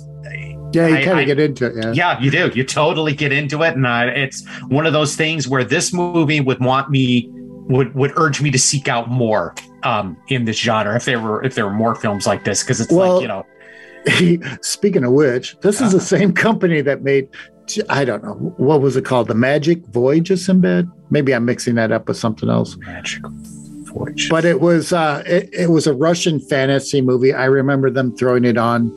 Yeah, 0.72 0.88
you 0.88 1.04
kind 1.04 1.20
of 1.20 1.26
get 1.26 1.38
into 1.38 1.66
it. 1.66 1.74
Yeah. 1.76 1.92
yeah, 1.92 2.20
you 2.20 2.30
do. 2.30 2.50
You 2.54 2.64
totally 2.64 3.14
get 3.14 3.32
into 3.32 3.62
it, 3.62 3.74
and 3.74 3.86
uh, 3.86 4.10
it's 4.14 4.46
one 4.68 4.86
of 4.86 4.92
those 4.92 5.16
things 5.16 5.48
where 5.48 5.64
this 5.64 5.92
movie 5.92 6.40
would 6.40 6.60
want 6.60 6.90
me 6.90 7.28
would 7.68 7.94
would 7.94 8.12
urge 8.16 8.40
me 8.40 8.50
to 8.50 8.58
seek 8.58 8.88
out 8.88 9.08
more 9.10 9.54
um, 9.82 10.16
in 10.28 10.44
this 10.44 10.58
genre 10.58 10.94
if 10.96 11.04
there 11.04 11.20
were 11.20 11.42
if 11.44 11.54
there 11.54 11.66
were 11.66 11.72
more 11.72 11.94
films 11.94 12.26
like 12.26 12.44
this 12.44 12.62
because 12.62 12.80
it's 12.80 12.92
Well- 12.92 13.14
like 13.14 13.22
you 13.22 13.28
know 13.28 13.44
Speaking 14.62 15.04
of 15.04 15.12
which, 15.12 15.56
this 15.60 15.80
is 15.80 15.92
the 15.92 15.98
uh-huh. 15.98 16.06
same 16.06 16.32
company 16.32 16.80
that 16.80 17.02
made. 17.02 17.28
I 17.88 18.04
don't 18.04 18.22
know 18.22 18.34
what 18.58 18.80
was 18.80 18.96
it 18.96 19.04
called, 19.04 19.26
the 19.26 19.34
Magic 19.34 19.84
Voyage 19.86 20.30
of 20.30 20.38
Sinbad. 20.38 20.88
Maybe 21.10 21.34
I'm 21.34 21.44
mixing 21.44 21.74
that 21.74 21.90
up 21.90 22.06
with 22.06 22.16
something 22.16 22.48
else. 22.48 22.76
magical 22.76 23.32
voyage. 23.96 24.28
But 24.28 24.44
it 24.44 24.60
was 24.60 24.92
uh, 24.92 25.22
it, 25.26 25.48
it 25.52 25.70
was 25.70 25.86
a 25.86 25.94
Russian 25.94 26.40
fantasy 26.40 27.00
movie. 27.00 27.32
I 27.32 27.46
remember 27.46 27.90
them 27.90 28.16
throwing 28.16 28.44
it 28.44 28.56
on, 28.56 28.94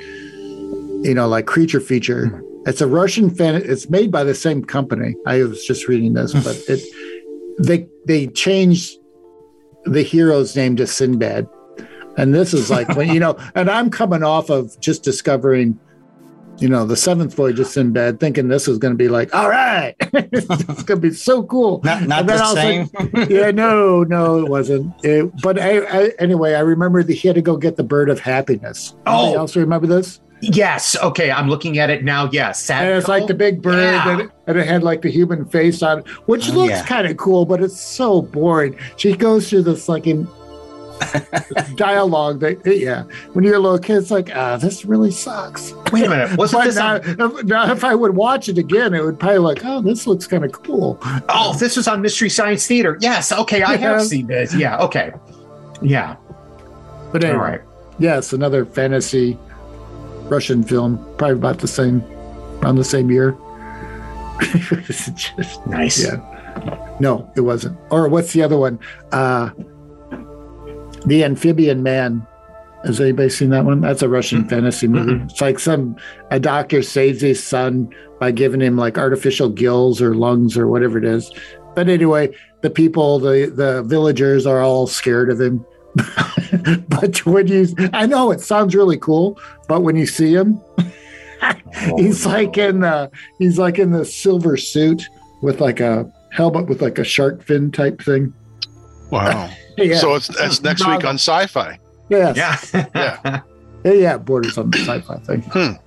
you 1.03 1.13
know, 1.13 1.27
like 1.27 1.45
creature 1.45 1.79
feature. 1.79 2.27
Hmm. 2.27 2.45
It's 2.67 2.81
a 2.81 2.87
Russian 2.87 3.33
fan. 3.33 3.55
It's 3.55 3.89
made 3.89 4.11
by 4.11 4.23
the 4.23 4.35
same 4.35 4.63
company. 4.63 5.15
I 5.25 5.43
was 5.43 5.65
just 5.65 5.87
reading 5.87 6.13
this, 6.13 6.33
hmm. 6.33 6.41
but 6.41 6.57
it 6.67 6.81
they 7.59 7.87
they 8.05 8.27
changed 8.27 8.97
the 9.85 10.03
hero's 10.03 10.55
name 10.55 10.75
to 10.75 10.85
Sinbad, 10.85 11.47
and 12.19 12.33
this 12.33 12.53
is 12.53 12.69
like 12.69 12.95
when 12.95 13.09
you 13.13 13.19
know. 13.19 13.37
And 13.55 13.69
I'm 13.69 13.89
coming 13.89 14.23
off 14.23 14.49
of 14.49 14.79
just 14.79 15.03
discovering. 15.03 15.79
You 16.61 16.67
know, 16.67 16.83
the 16.85 16.97
seventh 16.97 17.35
voyage 17.35 17.57
of 17.61 17.67
Sinbad, 17.67 18.19
thinking 18.19 18.49
this 18.49 18.67
was 18.67 18.77
going 18.79 18.91
to 18.91 18.97
be 18.97 19.07
like, 19.07 19.33
all 19.33 19.47
right, 19.49 19.95
it's 20.01 20.83
going 20.83 20.99
to 21.01 21.07
be 21.07 21.13
so 21.13 21.41
cool. 21.43 21.79
Not, 21.85 22.03
not 22.03 22.25
the 22.27 22.53
same. 22.53 22.89
like, 23.13 23.29
yeah, 23.29 23.51
no, 23.51 24.03
no, 24.03 24.39
it 24.43 24.49
wasn't. 24.49 24.93
It, 25.05 25.31
but 25.41 25.57
I, 25.57 25.77
I, 25.85 26.11
anyway, 26.19 26.55
I 26.55 26.59
remember 26.59 27.01
that 27.01 27.13
he 27.13 27.29
had 27.29 27.35
to 27.35 27.41
go 27.41 27.55
get 27.55 27.77
the 27.77 27.83
bird 27.85 28.09
of 28.09 28.19
happiness. 28.19 28.93
Anybody 29.07 29.35
Oh. 29.35 29.37
else 29.37 29.55
remember 29.55 29.87
this? 29.87 30.19
yes, 30.41 30.97
okay, 31.01 31.31
I'm 31.31 31.47
looking 31.47 31.77
at 31.79 31.89
it 31.89 32.03
now. 32.03 32.27
Yes, 32.29 32.69
And 32.69 32.89
it's 32.93 33.07
like 33.07 33.27
the 33.27 33.33
big 33.33 33.61
bird, 33.61 33.75
Yeah. 33.93 34.09
and, 34.09 34.21
it, 34.23 34.29
and 34.47 34.57
it 34.57 34.67
had 34.67 34.83
like 34.83 35.01
the 35.01 35.09
human 35.09 35.45
face 35.45 35.81
on 35.81 35.99
it, 35.99 36.07
which 36.27 36.49
Oh, 36.49 36.55
looks 36.55 36.71
yeah. 36.71 36.85
kind 36.85 37.07
of 37.07 37.15
cool, 37.15 37.45
but 37.45 37.63
it's 37.63 37.79
so 37.79 38.21
boring. 38.21 38.77
She 38.97 39.15
goes 39.15 39.49
through 39.49 39.63
this 39.63 39.87
like 39.87 40.07
in 40.07 40.27
dialogue 41.75 42.39
that, 42.41 42.61
yeah, 42.65 43.03
when 43.33 43.43
you're 43.45 43.55
a 43.55 43.59
little 43.59 43.79
kid, 43.79 43.97
it's 43.97 44.11
like, 44.11 44.29
ah, 44.35 44.57
this 44.57 44.85
really 44.85 45.11
sucks. 45.11 45.73
Wait 45.91 46.05
a 46.05 46.09
minute, 46.09 46.37
wasn't 46.37 46.63
this 46.65 46.75
now, 46.75 46.95
on, 46.95 47.01
if, 47.03 47.43
now, 47.45 47.71
if 47.71 47.83
I 47.83 47.95
would 47.95 48.15
watch 48.15 48.49
it 48.49 48.57
again, 48.57 48.93
it 48.93 49.03
would 49.03 49.19
probably 49.19 49.39
like, 49.39 49.63
oh, 49.65 49.81
this 49.81 50.05
looks 50.07 50.27
kind 50.27 50.43
of 50.45 50.51
cool. 50.51 50.97
oh 51.29 51.55
this 51.59 51.77
was 51.77 51.87
on 51.87 52.01
Mystery 52.01 52.29
Science 52.29 52.67
Theater? 52.67 52.97
Yes, 53.01 53.31
okay, 53.31 53.61
I 53.63 53.75
have 53.77 54.03
seen 54.03 54.27
this. 54.27 54.53
Yeah, 54.53 54.77
okay, 54.79 55.11
yeah, 55.81 56.15
But 57.11 57.23
all 57.23 57.29
anyway, 57.31 57.43
right. 57.49 57.61
Yes, 57.99 58.33
another 58.33 58.65
fantasy 58.65 59.37
Russian 60.23 60.63
film, 60.63 60.97
probably 61.17 61.37
about 61.37 61.59
the 61.59 61.67
same, 61.67 62.03
around 62.61 62.75
the 62.75 62.83
same 62.83 63.09
year. 63.09 63.35
Just- 64.41 65.65
Nice. 65.67 66.03
yeah. 66.03 66.95
No, 66.99 67.29
it 67.35 67.41
wasn't. 67.41 67.77
Or 67.89 68.07
what's 68.09 68.33
the 68.33 68.41
other 68.43 68.57
one? 68.57 68.79
Uh, 69.11 69.49
the 71.05 71.23
Amphibian 71.23 71.83
Man. 71.83 72.25
Has 72.85 73.01
anybody 73.01 73.29
seen 73.29 73.49
that 73.49 73.65
one? 73.65 73.81
That's 73.81 74.01
a 74.01 74.07
Russian 74.07 74.47
fantasy 74.47 74.87
movie. 74.87 75.21
It's 75.25 75.41
like 75.41 75.59
some 75.59 75.97
a 76.31 76.39
doctor 76.39 76.81
saves 76.81 77.21
his 77.21 77.43
son 77.43 77.93
by 78.19 78.31
giving 78.31 78.61
him 78.61 78.77
like 78.77 78.97
artificial 78.97 79.49
gills 79.49 80.01
or 80.01 80.15
lungs 80.15 80.57
or 80.57 80.67
whatever 80.67 80.97
it 80.97 81.03
is. 81.03 81.29
But 81.75 81.89
anyway, 81.89 82.33
the 82.61 82.69
people, 82.69 83.19
the 83.19 83.51
the 83.53 83.83
villagers 83.83 84.45
are 84.45 84.61
all 84.61 84.87
scared 84.87 85.29
of 85.29 85.41
him. 85.41 85.65
but 86.87 87.25
when 87.25 87.47
you, 87.47 87.67
I 87.93 88.05
know 88.05 88.31
it 88.31 88.41
sounds 88.41 88.75
really 88.75 88.97
cool, 88.97 89.39
but 89.67 89.81
when 89.81 89.95
you 89.95 90.05
see 90.05 90.33
him, 90.33 90.61
he's 91.97 92.25
oh. 92.25 92.29
like 92.29 92.57
in 92.57 92.81
the 92.81 93.11
he's 93.39 93.57
like 93.57 93.79
in 93.79 93.91
the 93.91 94.05
silver 94.05 94.55
suit 94.55 95.03
with 95.41 95.61
like 95.61 95.79
a 95.79 96.09
helmet 96.31 96.67
with 96.67 96.81
like 96.81 96.99
a 96.99 97.03
shark 97.03 97.43
fin 97.43 97.71
type 97.71 98.01
thing. 98.01 98.33
Wow. 99.11 99.49
Yeah, 99.85 99.97
So 99.97 100.15
it's 100.15 100.27
that's 100.27 100.61
next 100.61 100.87
week 100.87 101.03
on 101.05 101.15
Sci-Fi. 101.15 101.79
yeah, 102.09 102.33
Yeah. 102.35 102.57
Yeah. 102.95 103.41
yeah, 103.83 103.91
yeah, 103.93 104.15
it 104.15 104.25
borders 104.25 104.57
on 104.57 104.69
the 104.71 104.77
sci-fi 104.79 105.17
thing. 105.19 105.79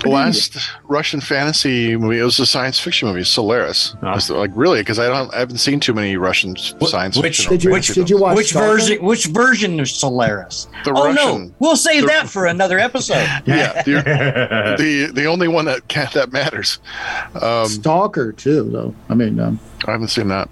The 0.00 0.10
last 0.10 0.56
Russian 0.84 1.20
fantasy 1.20 1.96
movie. 1.96 2.18
It 2.18 2.24
was 2.24 2.38
a 2.38 2.44
science 2.46 2.78
fiction 2.78 3.08
movie, 3.08 3.24
Solaris. 3.24 3.96
It 4.02 4.04
was 4.06 4.28
like 4.30 4.50
really 4.54 4.80
because 4.82 4.98
I 4.98 5.08
don't 5.08 5.32
I 5.34 5.38
haven't 5.38 5.56
seen 5.58 5.80
too 5.80 5.94
many 5.94 6.16
Russian 6.18 6.54
Wh- 6.54 6.86
science 6.86 7.16
which- 7.16 7.46
fiction. 7.46 7.46
or 7.46 7.50
Did 7.56 7.64
you 7.64 7.70
fantasy 7.72 7.94
did 7.94 8.10
you 8.10 8.18
watch 8.20 8.36
which 8.36 8.50
Stalker? 8.50 8.66
version? 8.66 9.04
Which 9.04 9.26
version 9.26 9.80
of 9.80 9.88
Solaris? 9.88 10.68
The 10.84 10.92
oh 10.92 11.10
no, 11.12 11.50
we'll 11.58 11.76
save 11.76 12.02
the- 12.02 12.08
that 12.08 12.28
for 12.28 12.44
another 12.46 12.78
episode. 12.78 13.14
Yeah, 13.46 13.82
the, 13.82 14.74
the 14.78 15.12
the 15.12 15.24
only 15.24 15.48
one 15.48 15.64
that 15.64 15.88
can, 15.88 16.08
that 16.12 16.32
matters. 16.32 16.78
Um, 17.40 17.66
Stalker 17.66 18.32
too, 18.32 18.64
though. 18.70 18.94
I 19.08 19.14
mean, 19.14 19.40
um, 19.40 19.58
I 19.86 19.92
haven't 19.92 20.08
seen 20.08 20.28
that, 20.28 20.50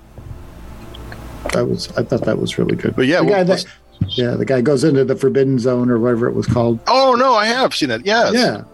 that 1.53 1.67
was 1.69 1.91
I 1.97 2.03
thought 2.03 2.25
that 2.25 2.39
was 2.39 2.59
really 2.59 2.77
good. 2.77 2.95
but 2.97 3.07
yeah. 3.07 3.21
the 3.21 3.27
guy 3.27 3.43
well, 3.43 3.45
that, 3.45 3.65
yeah, 4.09 4.31
the 4.33 4.45
guy 4.45 4.61
goes 4.61 4.85
into 4.85 5.05
the 5.05 5.17
Forbidden 5.17 5.59
Zone 5.59 5.91
or 5.91 5.99
whatever 5.99 6.29
it 6.29 6.35
was 6.35 6.47
called. 6.47 6.81
oh 6.87 7.15
no, 7.19 7.35
I 7.35 7.47
have 7.47 7.75
seen 7.75 7.91
it. 7.91 8.05
Yes. 8.07 8.33
Yeah, 8.35 8.65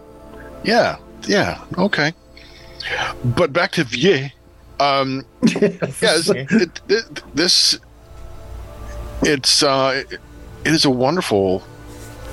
Yeah. 0.64 0.96
Yeah. 1.26 1.64
Okay. 1.76 2.12
But 3.24 3.52
back 3.52 3.72
to 3.72 3.85
Viy. 3.85 4.31
Um, 4.81 5.24
yeah, 5.42 5.59
it's- 6.16 6.28
it, 6.28 6.81
it, 6.88 7.22
this 7.35 7.78
it's 9.22 9.62
uh, 9.62 10.04
it, 10.11 10.20
is 10.64 10.85
a 10.85 10.90
wonderful 10.90 11.62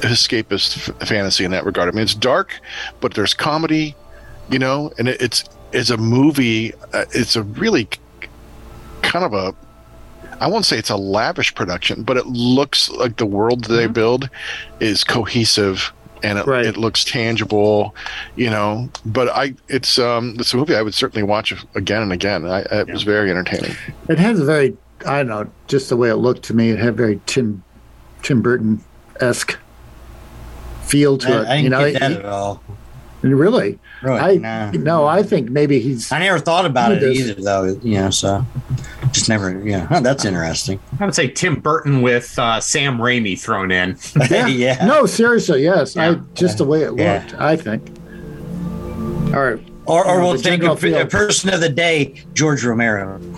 escapist 0.01 0.89
f- 1.01 1.07
fantasy 1.07 1.43
in 1.43 1.51
that 1.51 1.65
regard. 1.65 1.89
I 1.89 1.91
mean, 1.91 2.03
it's 2.03 2.13
dark, 2.13 2.59
but 3.01 3.15
there's 3.15 3.33
comedy, 3.33 3.95
you 4.49 4.59
know, 4.59 4.91
and 4.99 5.07
it, 5.09 5.19
it's 5.21 5.43
it's 5.71 5.89
a 5.89 5.97
movie. 5.97 6.73
Uh, 6.93 7.05
it's 7.11 7.35
a 7.35 7.41
really 7.43 7.87
kind 9.01 9.25
of 9.25 9.33
a 9.33 9.55
I 10.39 10.47
won't 10.47 10.65
say 10.65 10.77
it's 10.77 10.89
a 10.89 10.97
lavish 10.97 11.55
production, 11.55 12.03
but 12.03 12.17
it 12.17 12.25
looks 12.25 12.89
like 12.89 13.17
the 13.17 13.25
world 13.25 13.65
that 13.65 13.73
they 13.73 13.87
build 13.87 14.29
is 14.79 15.03
cohesive 15.03 15.91
and 16.23 16.39
it, 16.39 16.47
Right. 16.47 16.65
it 16.65 16.77
looks 16.77 17.03
tangible, 17.03 17.93
you 18.35 18.49
know. 18.49 18.89
But 19.05 19.29
I, 19.29 19.53
it's 19.67 19.99
um, 19.99 20.35
it's 20.39 20.53
a 20.53 20.57
movie 20.57 20.75
I 20.75 20.81
would 20.81 20.93
certainly 20.93 21.23
watch 21.23 21.53
again 21.75 22.01
and 22.01 22.11
again. 22.11 22.45
I, 22.45 22.61
it 22.61 22.87
was 22.91 23.03
very 23.03 23.29
entertaining. 23.29 23.75
it 24.09 24.17
has 24.19 24.39
a 24.39 24.45
very 24.45 24.75
I 25.05 25.17
don't 25.17 25.27
know, 25.27 25.49
just 25.67 25.89
the 25.89 25.97
way 25.97 26.09
it 26.09 26.15
looked 26.15 26.43
to 26.43 26.53
me. 26.55 26.69
It 26.71 26.79
had 26.79 26.95
very 26.97 27.19
Tim 27.27 27.63
Tim 28.23 28.41
Burton 28.41 28.83
esque 29.21 29.57
feel 30.83 31.17
to 31.19 31.27
I, 31.27 31.31
it. 31.31 31.35
I 31.35 31.43
didn't 31.57 31.63
you 31.63 31.69
know, 31.69 31.91
get 31.91 31.99
that 31.99 32.11
he- 32.11 32.17
at 32.17 32.25
all. 32.25 32.63
Really. 33.33 33.79
Really? 34.01 34.19
I 34.19 34.35
nah. 34.35 34.71
no, 34.71 35.05
I 35.05 35.23
think 35.23 35.49
maybe 35.49 35.79
he's 35.79 36.11
I 36.11 36.19
never 36.19 36.39
thought 36.39 36.65
about 36.65 36.91
it 36.91 36.99
does. 36.99 37.17
either, 37.17 37.41
though. 37.41 37.63
You 37.81 37.95
know, 37.95 38.09
so 38.09 38.45
just 39.11 39.29
never. 39.29 39.59
Yeah, 39.65 39.87
huh, 39.87 40.01
that's 40.01 40.25
interesting. 40.25 40.79
I 40.99 41.05
would 41.05 41.15
say 41.15 41.27
Tim 41.29 41.59
Burton 41.59 42.01
with 42.01 42.37
uh, 42.37 42.59
Sam 42.59 42.97
Raimi 42.97 43.39
thrown 43.39 43.71
in. 43.71 43.97
Yeah. 44.29 44.47
yeah. 44.47 44.85
No, 44.95 45.05
seriously, 45.05 45.63
yes. 45.63 45.95
I 45.97 46.15
just 46.33 46.57
the 46.57 46.65
way 46.65 46.81
it 46.81 46.91
looked, 46.91 46.99
Yeah. 46.99 47.35
I 47.39 47.55
think. 47.55 47.87
All 49.33 49.43
right. 49.43 49.59
Or, 49.85 50.05
or 50.05 50.21
we'll 50.21 50.37
take 50.37 50.63
a, 50.63 50.75
feel. 50.75 50.97
a 50.99 51.05
person 51.05 51.53
of 51.53 51.61
the 51.61 51.69
day, 51.69 52.23
George 52.33 52.63
Romero. 52.65 53.19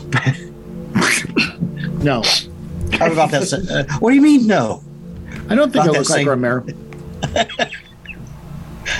No. 1.97 2.21
How 2.91 3.12
about 3.12 3.32
that? 3.32 3.52
Uh, 3.52 3.97
what 4.00 4.12
do 4.12 4.15
you 4.15 4.21
mean, 4.21 4.47
no? 4.47 4.84
I 5.50 5.56
don't 5.56 5.71
think 5.71 5.86
Not 5.86 5.88
it 5.88 5.91
that 5.93 5.97
looks 5.97 6.10
like 6.10 6.28
Romero. 6.28 6.63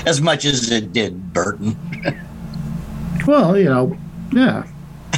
As 0.08 0.22
much 0.22 0.46
as 0.46 0.72
it 0.72 0.93
did 0.93 1.34
Burton. 1.34 1.76
Well, 3.28 3.58
you 3.58 3.65
know, 3.65 3.98
yeah. 4.32 4.65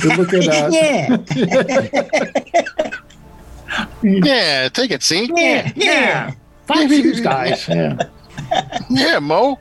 You 0.04 0.10
look 0.16 0.34
at 0.34 0.48
uh, 0.48 0.72
yeah. 4.02 4.02
Yeah, 4.02 4.70
take 4.70 4.92
it. 4.92 5.04
See, 5.04 5.30
Yeah. 5.36 5.72
Yeah. 5.76 6.32
Five 6.66 6.90
Shoes 6.90 7.22
guys. 7.22 7.68
Yeah. 7.68 7.98
yeah, 8.90 9.20
Mo. 9.20 9.60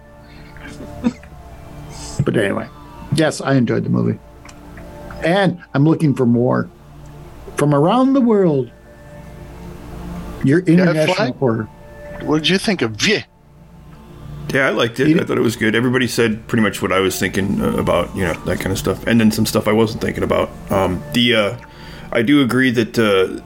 but 2.25 2.37
anyway, 2.37 2.69
yes, 3.15 3.41
I 3.41 3.55
enjoyed 3.55 3.85
the 3.85 3.91
movie, 3.91 4.19
and 5.25 5.63
I'm 5.75 5.85
looking 5.85 6.15
for 6.15 6.27
more 6.27 6.69
from 7.57 7.75
around 7.75 8.13
the 8.15 8.21
world. 8.21 8.71
Your 10.45 10.61
international 10.61 11.15
Flag? 11.15 11.35
horror. 11.37 11.65
What 12.23 12.39
did 12.39 12.49
you 12.49 12.59
think 12.59 12.83
of 12.83 12.93
Viy? 12.93 13.25
Yeah, 14.53 14.67
I 14.67 14.71
liked 14.71 14.99
it. 15.01 15.21
I 15.21 15.25
thought 15.25 15.37
it 15.39 15.43
was 15.43 15.57
good. 15.57 15.75
Everybody 15.75 16.07
said 16.07 16.47
pretty 16.47 16.63
much 16.63 16.81
what 16.81 16.93
I 16.93 17.01
was 17.01 17.19
thinking 17.19 17.61
uh, 17.61 17.77
about, 17.77 18.15
you 18.17 18.23
know, 18.23 18.33
that 18.45 18.61
kind 18.61 18.73
of 18.73 18.79
stuff, 18.79 19.07
and 19.07 19.21
then 19.21 19.31
some 19.31 19.45
stuff 19.47 19.69
I 19.69 19.73
wasn't 19.73 20.01
thinking 20.03 20.23
about. 20.25 20.51
Um, 20.71 21.03
the 21.13 21.35
uh, 21.35 21.57
I 22.13 22.23
do 22.23 22.41
agree 22.43 22.71
that 22.71 22.99
uh, 22.99 23.43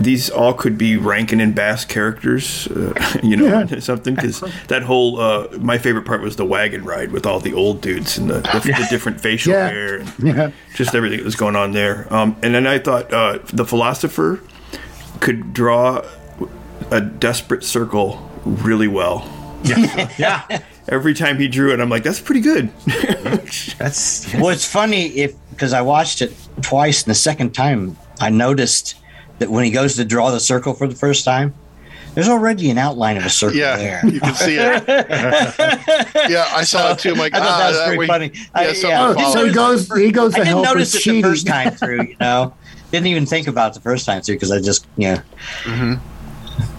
these 0.00 0.30
all 0.30 0.54
could 0.54 0.78
be 0.78 0.96
Rankin 0.96 1.40
and 1.40 1.54
Bass 1.54 1.84
characters, 1.84 2.66
uh, 2.68 2.94
you 3.22 3.36
know, 3.36 3.66
Yeah. 3.70 3.78
something 3.80 4.14
because 4.14 4.40
that 4.68 4.82
whole 4.82 5.20
uh, 5.20 5.48
my 5.60 5.76
favorite 5.78 6.06
part 6.06 6.22
was 6.22 6.36
the 6.36 6.44
wagon 6.46 6.84
ride 6.84 7.12
with 7.12 7.26
all 7.26 7.38
the 7.40 7.52
old 7.52 7.80
dudes 7.82 8.16
and 8.16 8.30
the, 8.30 8.40
the, 8.40 8.60
the 8.64 8.86
different 8.88 9.20
facial 9.20 9.52
Yeah. 9.52 9.68
hair 9.68 9.96
and 9.98 10.12
Yeah. 10.18 10.50
just 10.74 10.94
everything 10.94 11.18
that 11.18 11.24
was 11.24 11.36
going 11.36 11.56
on 11.56 11.72
there. 11.72 12.06
Um, 12.12 12.36
and 12.42 12.54
then 12.54 12.66
I 12.66 12.78
thought 12.78 13.12
uh, 13.12 13.38
the 13.52 13.66
philosopher 13.66 14.40
could 15.20 15.52
draw 15.52 16.02
a 16.90 17.00
desperate 17.00 17.64
circle 17.64 18.30
really 18.44 18.88
well. 18.88 19.30
Yeah, 20.18 20.60
Every 20.88 21.14
time 21.14 21.38
he 21.38 21.48
drew 21.48 21.72
it, 21.72 21.80
I'm 21.80 21.88
like, 21.90 22.02
that's 22.04 22.20
pretty 22.20 22.40
good. 22.40 22.70
that's 23.78 24.32
Well, 24.34 24.50
it's 24.50 24.64
funny 24.64 25.06
if 25.18 25.34
because 25.50 25.72
I 25.72 25.82
watched 25.82 26.22
it 26.22 26.32
twice, 26.62 27.02
and 27.02 27.10
the 27.10 27.14
second 27.14 27.52
time 27.54 27.96
I 28.20 28.30
noticed 28.30 28.96
that 29.38 29.50
when 29.50 29.64
he 29.64 29.70
goes 29.70 29.96
to 29.96 30.04
draw 30.04 30.30
the 30.30 30.40
circle 30.40 30.74
for 30.74 30.86
the 30.86 30.94
first 30.94 31.24
time, 31.24 31.54
there's 32.14 32.28
already 32.28 32.70
an 32.70 32.78
outline 32.78 33.16
of 33.18 33.24
a 33.26 33.28
circle 33.30 33.58
Yeah, 33.58 33.76
there. 33.76 34.00
you 34.06 34.20
can 34.20 34.34
see 34.34 34.56
it. 34.58 34.84
yeah, 36.30 36.46
I 36.50 36.62
saw 36.64 36.92
it 36.92 36.98
too. 36.98 37.12
I'm 37.12 37.18
like, 37.18 37.34
I 37.34 37.38
thought 37.40 37.48
ah, 37.48 37.58
that 37.58 37.68
was 37.70 37.80
pretty 37.82 37.98
way- 37.98 38.06
funny. 38.06 38.30
Yeah, 38.34 38.48
I, 38.54 38.62
yeah. 38.70 39.14
Oh, 39.18 39.32
so 39.32 39.44
he 39.46 39.52
goes. 39.52 39.92
He 39.94 40.10
goes 40.12 40.34
I 40.34 40.38
to 40.38 40.44
didn't 40.44 40.62
notice 40.62 40.94
it 40.94 40.98
the 40.98 41.02
cheating. 41.02 41.22
first 41.22 41.46
time 41.46 41.72
through, 41.72 42.02
you 42.04 42.16
know. 42.20 42.54
Didn't 42.92 43.08
even 43.08 43.26
think 43.26 43.48
about 43.48 43.72
it 43.72 43.74
the 43.74 43.80
first 43.80 44.06
time 44.06 44.22
through 44.22 44.36
because 44.36 44.50
I 44.52 44.60
just, 44.60 44.86
yeah. 44.96 45.22
Mm-hmm. 45.64 45.94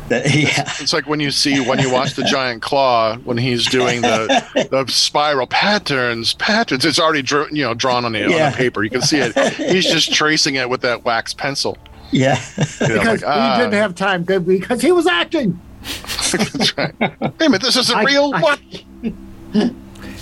That- 0.09 0.33
yeah. 0.33 0.71
It's 0.79 0.93
like 0.93 1.05
when 1.07 1.19
you 1.19 1.31
see 1.31 1.59
when 1.59 1.79
you 1.79 1.91
watch 1.91 2.13
the 2.13 2.23
giant 2.23 2.61
claw 2.61 3.17
when 3.17 3.37
he's 3.37 3.65
doing 3.67 4.01
the 4.01 4.67
the 4.71 4.85
spiral 4.91 5.47
patterns 5.47 6.33
patterns. 6.33 6.85
It's 6.85 6.99
already 6.99 7.21
dr- 7.21 7.51
you 7.51 7.63
know 7.63 7.73
drawn 7.73 8.05
on 8.05 8.13
the, 8.13 8.23
on 8.25 8.31
the 8.51 8.57
paper. 8.57 8.83
You 8.83 8.89
can 8.89 9.01
see 9.01 9.17
it. 9.19 9.35
He's 9.55 9.85
just 9.85 10.13
tracing 10.13 10.55
it 10.55 10.69
with 10.69 10.81
that 10.81 11.03
wax 11.05 11.33
pencil. 11.33 11.77
Yeah. 12.11 12.41
You 12.81 12.87
know, 12.87 12.93
Because 12.99 13.21
like, 13.21 13.29
ah, 13.29 13.55
he 13.57 13.61
didn't 13.63 13.73
have 13.73 13.95
time 13.95 14.23
good 14.23 14.45
because 14.47 14.81
he 14.81 14.91
was 14.93 15.07
acting. 15.07 15.59
that's 16.31 16.77
right. 16.77 16.93
Wait 16.99 17.41
a 17.53 17.59
this 17.59 17.75
isn't 17.75 17.97
I- 17.97 18.03
real. 18.03 18.31
I- 18.33 18.41
what? 18.41 18.59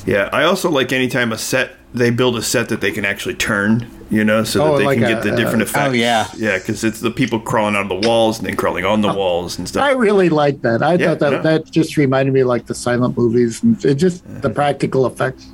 yeah, 0.07 0.29
I 0.33 0.43
also 0.43 0.69
like 0.71 0.91
anytime 0.93 1.31
a 1.31 1.37
set 1.37 1.71
they 1.95 2.09
build 2.09 2.35
a 2.37 2.41
set 2.41 2.69
that 2.69 2.81
they 2.81 2.91
can 2.91 3.05
actually 3.05 3.35
turn, 3.35 3.87
you 4.09 4.23
know, 4.23 4.43
so 4.43 4.63
Oh, 4.63 4.71
that 4.73 4.77
they 4.79 4.85
like 4.85 4.97
can 4.99 5.05
a- 5.05 5.07
get 5.07 5.23
the 5.23 5.31
different 5.35 5.61
uh, 5.61 5.65
effects. 5.65 5.89
Oh, 5.89 5.93
yeah. 5.93 6.27
yeah, 6.37 6.57
because 6.57 6.83
it's 6.83 6.99
the 6.99 7.11
people 7.11 7.39
crawling 7.39 7.75
out 7.75 7.83
of 7.91 8.01
the 8.01 8.07
walls 8.07 8.37
and 8.39 8.47
then 8.47 8.55
crawling 8.55 8.85
on 8.85 9.01
the 9.01 9.13
walls 9.13 9.57
and 9.57 9.67
stuff. 9.67 9.83
I 9.83 9.91
really 9.91 10.29
liked 10.29 10.61
that. 10.63 10.81
I 10.83 10.93
Yeah, 10.95 11.07
thought 11.15 11.19
that 11.19 11.31
no. 11.31 11.41
that 11.43 11.71
just 11.71 11.97
reminded 11.97 12.33
me 12.33 12.41
of 12.41 12.47
like 12.47 12.65
the 12.67 12.75
silent 12.75 13.17
movies 13.17 13.63
and 13.63 13.83
it 13.85 13.95
just 13.95 14.23
the 14.41 14.49
practical 14.49 15.05
effects. 15.05 15.47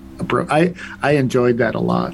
I 0.49 0.73
I 1.01 1.12
enjoyed 1.13 1.58
that 1.60 1.73
a 1.75 1.80
lot. 1.80 2.13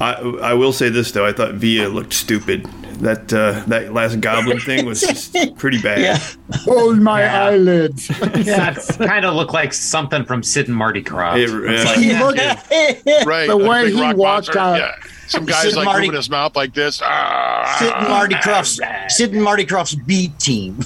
I 0.00 0.12
I 0.42 0.54
will 0.54 0.72
say 0.72 0.88
this 0.88 1.12
though, 1.12 1.26
I 1.26 1.32
thought 1.32 1.54
Viy 1.54 1.92
looked 1.92 2.12
stupid. 2.14 2.66
That 3.00 3.32
uh, 3.32 3.62
that 3.68 3.94
last 3.94 4.20
goblin 4.20 4.60
thing 4.68 4.84
was 4.84 5.00
just 5.00 5.34
pretty 5.56 5.80
bad. 5.80 6.00
Yeah. 6.00 6.18
Hold 6.64 6.98
my 7.00 7.22
Yeah. 7.22 7.44
eyelids. 7.46 8.08
that 8.08 8.96
kind 8.98 9.24
of 9.24 9.34
looked 9.34 9.54
like 9.54 9.72
something 9.72 10.24
from 10.26 10.42
Sid 10.42 10.68
and 10.68 10.76
Marty 10.76 11.02
Krofft. 11.02 11.38
It- 11.38 11.48
yeah. 11.72 11.84
like, 11.90 11.98
He 11.98 12.10
yeah, 12.10 12.22
looked- 12.22 13.26
Right. 13.26 13.48
The 13.48 13.56
way 13.56 13.90
he 13.90 14.00
rock 14.00 14.16
walked 14.16 14.54
monster. 14.54 14.58
out. 14.58 14.78
Yeah. 14.80 14.94
Some 15.28 15.46
guy's 15.46 15.62
Sid 15.62 15.74
like 15.76 15.84
Marty- 15.86 16.06
moving 16.08 16.16
his 16.16 16.28
mouth 16.28 16.54
like 16.56 16.74
this. 16.74 17.00
Ah, 17.02 17.76
Sid 17.78 17.92
and 17.92 18.08
Marty 18.08 18.34
Krofft's 18.36 18.80
Sid 19.16 19.32
and 19.32 19.42
Marty 19.42 19.64
Krofft's 19.64 19.94
B 19.94 20.28
team. 20.38 20.78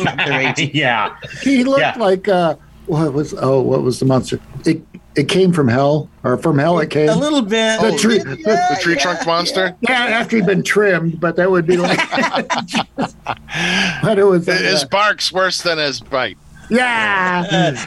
Not 0.00 0.16
their 0.16 0.50
A 0.50 0.52
team. 0.54 0.70
yeah, 0.74 1.14
he 1.42 1.62
looked 1.64 1.80
Yeah. 1.80 1.94
like 1.98 2.26
uh 2.26 2.56
what 2.86 3.12
was 3.12 3.32
oh 3.38 3.60
what 3.60 3.82
was 3.82 4.00
the 4.00 4.06
monster? 4.06 4.40
It 4.66 4.82
it 5.20 5.28
came 5.28 5.52
from 5.52 5.68
hell 5.68 6.08
or 6.24 6.36
from 6.38 6.58
hell 6.58 6.78
it 6.80 6.88
came. 6.90 7.08
A 7.08 7.14
little 7.14 7.42
bit. 7.42 7.80
The 7.80 7.96
tree- 7.98 8.18
the 8.18 8.78
tree 8.80 8.96
trunk 8.96 9.26
monster. 9.26 9.76
yeah, 9.82 9.92
after 10.04 10.36
he'd 10.36 10.46
been 10.46 10.62
trimmed, 10.62 11.20
but 11.20 11.36
that 11.36 11.50
would 11.50 11.66
be 11.66 11.76
like. 11.76 11.98
but 14.02 14.18
it 14.18 14.24
was. 14.24 14.48
uh, 14.48 14.52
His 14.52 14.84
bark's 14.84 15.30
worse 15.32 15.62
than 15.62 15.78
his 15.78 16.00
bite. 16.00 16.38
yeah. 16.70 17.74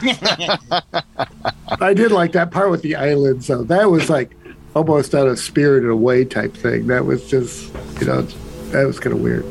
I 1.80 1.94
did 1.94 2.12
like 2.12 2.32
that 2.32 2.50
part 2.50 2.70
with 2.70 2.82
the 2.82 2.96
eyelids, 2.96 3.46
though. 3.46 3.64
That 3.64 3.90
was 3.90 4.08
like 4.10 4.36
almost 4.74 5.14
out 5.14 5.26
of 5.26 5.38
spirited 5.38 5.88
away 5.90 6.24
type 6.24 6.54
thing. 6.54 6.86
That 6.88 7.04
was 7.06 7.28
just, 7.28 7.72
you 8.00 8.06
know, 8.06 8.22
that 8.22 8.84
was 8.86 9.00
kind 9.00 9.14
of 9.14 9.20
weird. 9.22 9.44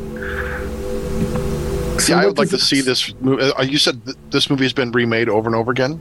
So 2.01 2.13
Yeah, 2.15 2.21
I 2.21 2.25
would 2.25 2.37
like 2.37 2.49
to 2.49 2.57
see 2.59 2.81
this. 2.81 3.13
Movie. 3.21 3.43
Uh, 3.43 3.63
you 3.63 3.77
said 3.77 4.03
th- 4.05 4.17
this 4.29 4.49
movie 4.49 4.63
has 4.65 4.73
been 4.73 4.91
remade 4.91 5.29
over 5.29 5.47
and 5.47 5.55
over 5.55 5.71
again. 5.71 5.99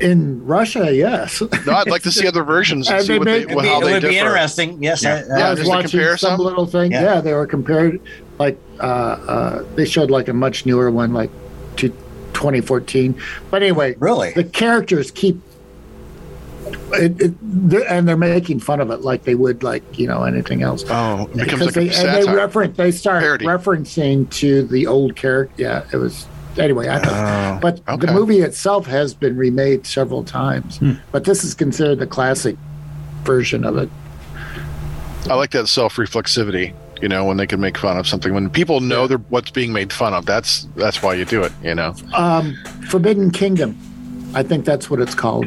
In 0.00 0.44
Russia. 0.46 0.94
Yes, 0.94 1.40
No, 1.66 1.72
I'd 1.74 1.88
like 1.88 2.02
to 2.02 2.12
see 2.12 2.26
other 2.26 2.42
versions 2.44 2.88
and 2.88 2.96
And 2.98 3.06
see 3.06 3.12
they 3.14 3.18
what 3.18 3.24
they, 3.26 3.44
made- 3.46 3.54
what, 3.54 3.64
It 3.64 3.84
they 3.84 3.92
would 3.92 4.02
be 4.02 4.18
interesting. 4.18 4.82
Yes. 4.82 5.02
Yeah. 5.02 5.14
I- 5.30 5.34
I- 5.34 5.38
Yeah, 5.38 5.46
I 5.46 5.50
was 5.50 5.58
just 5.60 5.68
watching 5.68 5.90
compare 5.90 6.16
some 6.16 6.36
some? 6.36 6.40
little 6.46 6.66
thing. 6.66 6.92
Yeah. 6.92 7.02
Yeah. 7.02 7.20
they 7.20 7.32
were 7.34 7.46
compared. 7.46 8.00
Like 8.38 8.58
uh, 8.78 8.82
uh, 8.82 9.64
they 9.74 9.84
showed 9.84 10.10
like 10.10 10.28
a 10.28 10.32
much 10.32 10.64
newer 10.66 10.90
one, 10.90 11.12
like 11.12 11.30
to 11.76 11.88
2014. 12.32 13.14
But 13.50 13.62
anyway, 13.62 13.96
Really? 13.98 14.32
the 14.32 14.44
characters 14.44 15.10
keep. 15.10 15.40
It, 16.92 17.20
it, 17.20 17.34
they're, 17.40 17.88
and 17.90 18.06
they're 18.08 18.16
making 18.16 18.60
fun 18.60 18.80
of 18.80 18.90
it 18.90 19.00
like 19.02 19.24
they 19.24 19.34
would 19.34 19.62
like 19.62 19.98
you 19.98 20.06
know 20.06 20.24
anything 20.24 20.62
else. 20.62 20.84
Oh, 20.88 21.24
it 21.26 21.36
becomes 21.36 21.66
because 21.66 21.66
like 21.66 21.74
they 21.74 21.88
a 21.88 22.16
and 22.16 22.28
they 22.28 22.34
reference 22.34 22.76
they 22.76 22.90
start 22.92 23.22
Parody. 23.22 23.44
referencing 23.46 24.28
to 24.30 24.62
the 24.64 24.86
old 24.86 25.14
character. 25.16 25.54
Yeah, 25.62 25.84
it 25.92 25.96
was 25.96 26.26
anyway. 26.58 26.88
I 26.88 26.98
thought, 26.98 27.56
Oh, 27.56 27.58
but 27.60 27.80
okay. 27.88 28.06
the 28.06 28.12
movie 28.12 28.40
itself 28.40 28.86
has 28.86 29.14
been 29.14 29.36
remade 29.36 29.86
several 29.86 30.24
times. 30.24 30.80
But 31.12 31.24
this 31.24 31.44
is 31.44 31.54
considered 31.54 31.98
the 31.98 32.06
classic 32.06 32.56
version 33.24 33.64
of 33.64 33.76
it. 33.76 33.88
I 35.28 35.34
like 35.34 35.50
that 35.50 35.66
self 35.68 35.96
reflexivity. 35.96 36.74
You 37.02 37.08
know, 37.08 37.24
when 37.24 37.38
they 37.38 37.46
can 37.46 37.60
make 37.60 37.78
fun 37.78 37.96
of 37.96 38.06
something, 38.06 38.34
when 38.34 38.50
people 38.50 38.80
know 38.80 39.06
they're 39.06 39.18
what's 39.30 39.50
being 39.50 39.72
made 39.72 39.90
fun 39.92 40.12
of, 40.12 40.26
that's 40.26 40.66
that's 40.76 41.02
why 41.02 41.14
you 41.14 41.24
do 41.24 41.42
it. 41.42 41.52
You 41.62 41.74
know, 41.74 41.94
Um, 42.14 42.56
Forbidden 42.90 43.30
Kingdom, 43.30 43.76
I 44.34 44.42
think 44.42 44.64
that's 44.66 44.90
what 44.90 45.00
it's 45.00 45.14
called. 45.14 45.46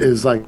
Is 0.00 0.24
like 0.24 0.44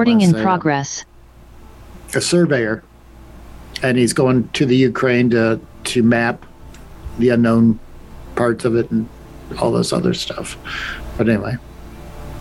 Recording 0.00 0.22
in 0.22 0.32
progress. 0.32 1.04
a 2.14 2.22
surveyor, 2.22 2.82
and 3.82 3.98
he's 3.98 4.14
going 4.14 4.48
to 4.54 4.64
the 4.64 4.74
Ukraine 4.74 5.28
to 5.30 5.60
to 5.84 6.02
map 6.02 6.46
the 7.18 7.28
unknown 7.28 7.78
parts 8.34 8.64
of 8.64 8.76
it 8.76 8.90
and 8.90 9.06
all 9.58 9.72
this 9.72 9.92
other 9.92 10.14
stuff. 10.14 10.56
But 11.18 11.28
anyway, 11.28 11.56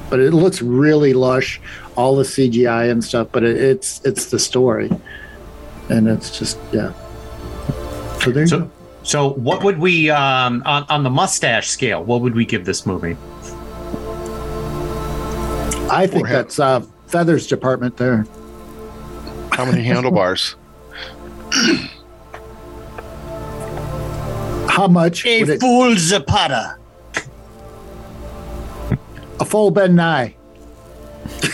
but 0.10 0.22
it 0.22 0.32
looks 0.32 0.62
really 0.62 1.12
lush, 1.12 1.60
all 1.98 2.16
the 2.16 2.24
CGI 2.24 2.90
and 2.90 3.04
stuff. 3.04 3.28
But 3.34 3.44
it, 3.44 3.58
it's 3.58 4.00
it's 4.06 4.28
the 4.28 4.40
story, 4.40 4.90
and 5.90 6.08
it's 6.08 6.40
just 6.40 6.58
yeah. 6.72 6.94
So 8.22 8.32
there 8.32 8.44
you 8.44 8.48
So, 8.48 8.60
go. 8.62 8.72
so 9.04 9.30
what 9.34 9.66
would 9.66 9.80
we 9.80 10.10
um, 10.10 10.64
on 10.66 10.86
on 10.88 11.04
the 11.04 11.10
mustache 11.10 11.68
scale? 11.68 12.06
What 12.06 12.22
would 12.22 12.36
we 12.36 12.46
give 12.46 12.64
this 12.64 12.86
movie? 12.86 13.18
I 15.92 16.08
think 16.08 16.30
that's 16.30 16.58
uh, 16.60 16.86
feathers 17.10 17.48
department 17.48 17.98
there. 17.98 18.26
how 19.52 19.66
many 19.66 19.84
handlebars? 19.84 20.56
How 24.70 24.88
much 24.88 25.26
A 25.26 25.42
would 25.42 25.50
it, 25.50 25.60
fool 25.60 25.96
Zapata. 25.98 26.78
a 29.40 29.46
full 29.46 29.72
Ben 29.72 29.96
Nye? 29.96 30.36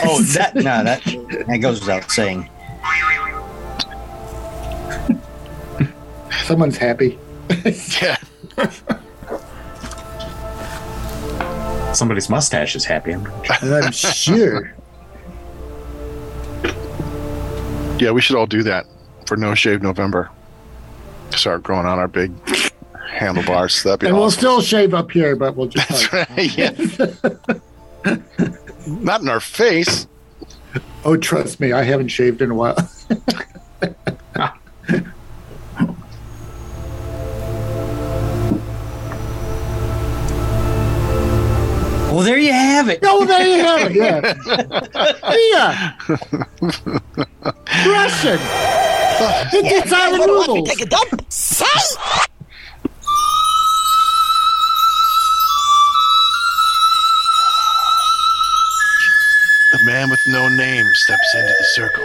Oh, 0.04 0.22
that 0.34 0.56
no, 0.56 0.62
that 0.84 1.02
that 1.48 1.58
goes 1.62 1.80
without 1.80 2.12
saying. 2.12 2.50
Someone's 6.44 6.78
happy. 6.78 7.18
Yeah. 8.02 8.18
Somebody's 11.94 12.30
mustache 12.30 12.76
is 12.76 12.84
happy. 12.86 13.14
I'm 13.14 13.26
I'm 13.64 13.92
sure. 13.92 14.74
Yeah, 17.98 18.12
we 18.12 18.22
should 18.22 18.36
all 18.36 18.46
do 18.46 18.62
that 18.64 18.86
for 19.26 19.38
No 19.38 19.56
Shave 19.56 19.82
November. 19.82 20.30
Start 21.32 21.64
growing 21.64 21.86
on 21.86 21.98
our 21.98 22.08
big 22.08 22.32
handlebars. 23.10 23.84
That'd 23.84 24.02
be 24.02 24.08
And 24.08 24.18
we'll 24.18 24.32
still 24.32 24.62
shave 24.62 24.94
up 24.94 25.12
here, 25.12 25.36
but 25.36 25.56
we'll 25.56 25.68
just. 25.68 25.90
That's 25.90 26.14
right. 26.14 26.58
Yeah. 26.58 26.72
Not 28.88 29.22
in 29.22 29.30
our 29.30 29.40
face. 29.40 30.08
Oh, 31.06 31.16
trust 31.16 31.60
me, 31.60 31.72
I 31.72 31.84
haven't 31.84 32.10
shaved 32.10 32.42
in 32.42 32.52
a 32.52 32.56
while. 32.56 32.76
Well, 42.16 42.24
there 42.24 42.38
you 42.38 42.54
have 42.54 42.88
it. 42.88 43.00
oh, 43.04 43.26
there 43.26 43.46
you 43.46 43.62
have 43.62 43.92
it. 43.92 43.98
Yeah. 45.52 45.96
yeah. 47.18 47.26
Russian. 47.86 48.40
It 49.54 49.64
gets 49.64 49.94
out 49.94 50.14
of 50.14 50.20
noodles. 50.28 50.68
Take 50.68 50.82
a 50.82 50.86
dump. 50.86 51.22
Say. 51.32 51.66
The 59.72 59.84
man 59.86 60.10
with 60.10 60.20
no 60.28 60.48
name 60.50 60.86
steps 60.94 61.36
into 61.36 61.54
the 61.58 61.66
circle. 61.76 62.04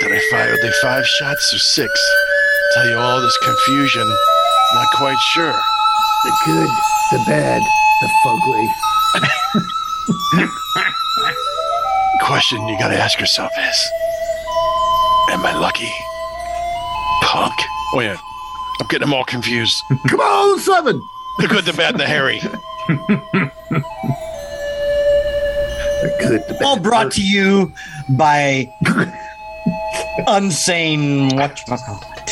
Did 0.00 0.12
I 0.12 0.20
fire 0.30 0.56
the 0.56 0.72
five 0.82 1.06
shots 1.06 1.54
or 1.54 1.58
six? 1.58 1.90
Tell 2.74 2.88
you 2.88 2.96
all 2.96 3.20
this 3.20 3.36
confusion. 3.38 4.08
Not 4.74 4.86
quite 4.94 5.18
sure. 5.32 5.60
The 6.24 6.32
good, 6.44 6.70
the 7.12 7.18
bad, 7.26 7.62
the 8.02 8.08
fugly. 8.24 8.68
Question 12.24 12.66
you 12.68 12.78
gotta 12.78 12.96
ask 12.96 13.20
yourself 13.20 13.52
is 13.58 13.90
Am 15.28 15.44
I 15.44 15.52
lucky? 15.58 15.92
Punk. 17.22 17.52
Oh, 17.92 18.00
yeah. 18.00 18.16
I'm 18.80 18.86
getting 18.88 19.06
them 19.06 19.12
all 19.14 19.24
confused. 19.24 19.76
Come 20.08 20.20
on, 20.20 20.58
seven. 20.58 21.02
The 21.38 21.48
good, 21.48 21.66
the 21.66 21.74
bad, 21.74 21.92
and 21.92 22.00
the 22.00 22.06
hairy. 22.06 22.40
The 26.02 26.16
good, 26.18 26.42
the 26.48 26.54
bad. 26.54 26.62
All 26.62 26.78
brought 26.78 27.12
to 27.12 27.22
you 27.22 27.72
by 28.16 28.70
Unsane 30.26 31.30
whatchamacallit. 31.32 32.30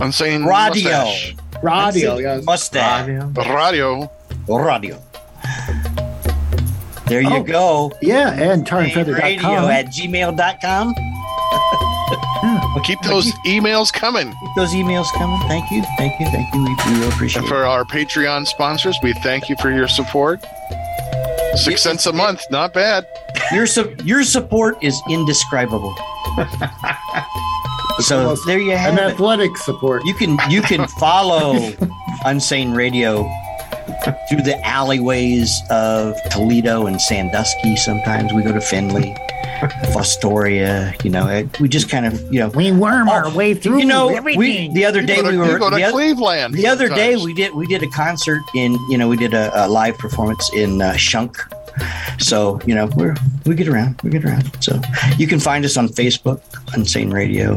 Unsane 0.00 0.46
Radio. 0.46 0.90
mustache. 0.90 1.36
radio. 1.62 2.18
Yes. 2.18 2.44
Mustache. 2.44 3.08
Radio. 3.08 4.10
Radio. 4.48 5.02
There 7.06 7.20
you 7.20 7.28
Oh. 7.30 7.42
go. 7.42 7.92
Yeah, 8.00 8.30
and 8.32 8.68
Radio 8.70 9.04
tarnfeather.com. 9.04 9.70
at 9.70 9.86
gmail.com. 9.86 10.94
Keep 12.84 13.00
those 13.02 13.30
emails 13.46 13.92
coming. 13.92 14.28
Keep 14.30 14.50
those 14.56 14.72
emails 14.72 15.06
coming. 15.16 15.38
Thank 15.48 15.70
you. 15.70 15.82
Thank 15.96 16.18
you. 16.20 16.26
Thank 16.26 16.52
you. 16.54 16.62
We, 16.64 16.68
we 16.74 16.92
really 16.98 17.08
appreciate 17.08 17.38
And 17.42 17.46
it. 17.46 17.48
for 17.48 17.64
our 17.64 17.84
Patreon 17.84 18.46
sponsors, 18.46 18.96
we 19.02 19.12
thank 19.14 19.48
you 19.48 19.56
for 19.60 19.70
your 19.70 19.88
support. 19.88 20.44
Six 21.54 21.66
Yeah, 21.84 21.90
cents 21.92 22.06
a 22.06 22.12
month, 22.12 22.42
not 22.50 22.72
bad. 22.74 23.06
Your, 23.52 23.66
su- 23.66 23.94
your 24.04 24.22
support 24.24 24.76
is 24.82 25.00
indescribable. 25.08 25.94
so 28.00 28.34
there 28.46 28.58
you 28.58 28.76
have 28.76 28.94
it. 28.94 29.00
And 29.00 29.10
it. 29.10 29.14
athletic 29.14 29.56
support. 29.58 30.04
You 30.04 30.14
can 30.14 30.36
you 30.50 30.60
can 30.62 30.86
follow 30.98 31.54
Unsane 32.26 32.74
Radio 32.76 33.30
through 34.28 34.42
the 34.42 34.58
alleyways 34.64 35.50
of 35.70 36.16
Toledo 36.30 36.86
and 36.86 37.00
Sandusky. 37.00 37.76
Sometimes 37.76 38.32
we 38.32 38.42
go 38.42 38.52
to 38.52 38.60
Findlay, 38.60 39.14
Fostoria. 39.92 41.02
You 41.04 41.10
know, 41.10 41.28
it, 41.28 41.60
we 41.60 41.68
just 41.68 41.88
kind 41.88 42.06
of 42.06 42.32
you 42.32 42.40
know. 42.40 42.48
We 42.48 42.72
worm 42.72 43.08
our 43.08 43.30
way 43.30 43.54
through 43.54 43.78
You 43.78 43.86
know, 43.86 44.20
we 44.22 44.68
the 44.72 44.84
other 44.84 45.00
You 45.00 45.06
day 45.06 45.16
go 45.16 45.22
to, 45.22 45.28
we 45.28 45.34
you 45.34 45.40
were 45.52 45.58
go 45.58 45.70
to 45.70 45.76
the, 45.76 45.84
oth- 45.84 45.92
Cleveland. 45.92 46.54
the 46.54 46.66
other 46.66 46.88
day 46.88 47.16
we 47.16 47.34
did 47.34 47.54
we 47.54 47.66
did 47.66 47.82
a 47.82 47.88
concert 47.88 48.42
in 48.54 48.72
you 48.90 48.98
know 48.98 49.08
we 49.08 49.16
did 49.16 49.34
a, 49.34 49.66
a 49.66 49.68
live 49.68 49.96
performance 49.98 50.50
in 50.54 50.80
uh, 50.82 50.94
Shunk. 50.96 51.36
So 52.18 52.60
you 52.66 52.74
know 52.74 52.86
we're 52.96 53.16
we 53.46 53.54
get 53.54 53.68
around 53.68 54.00
we 54.04 54.10
get 54.10 54.24
around. 54.24 54.50
So 54.62 54.80
you 55.18 55.26
can 55.26 55.40
find 55.40 55.64
us 55.64 55.76
on 55.76 55.88
Facebook, 55.88 56.40
Unsane 56.74 57.12
Radio. 57.12 57.54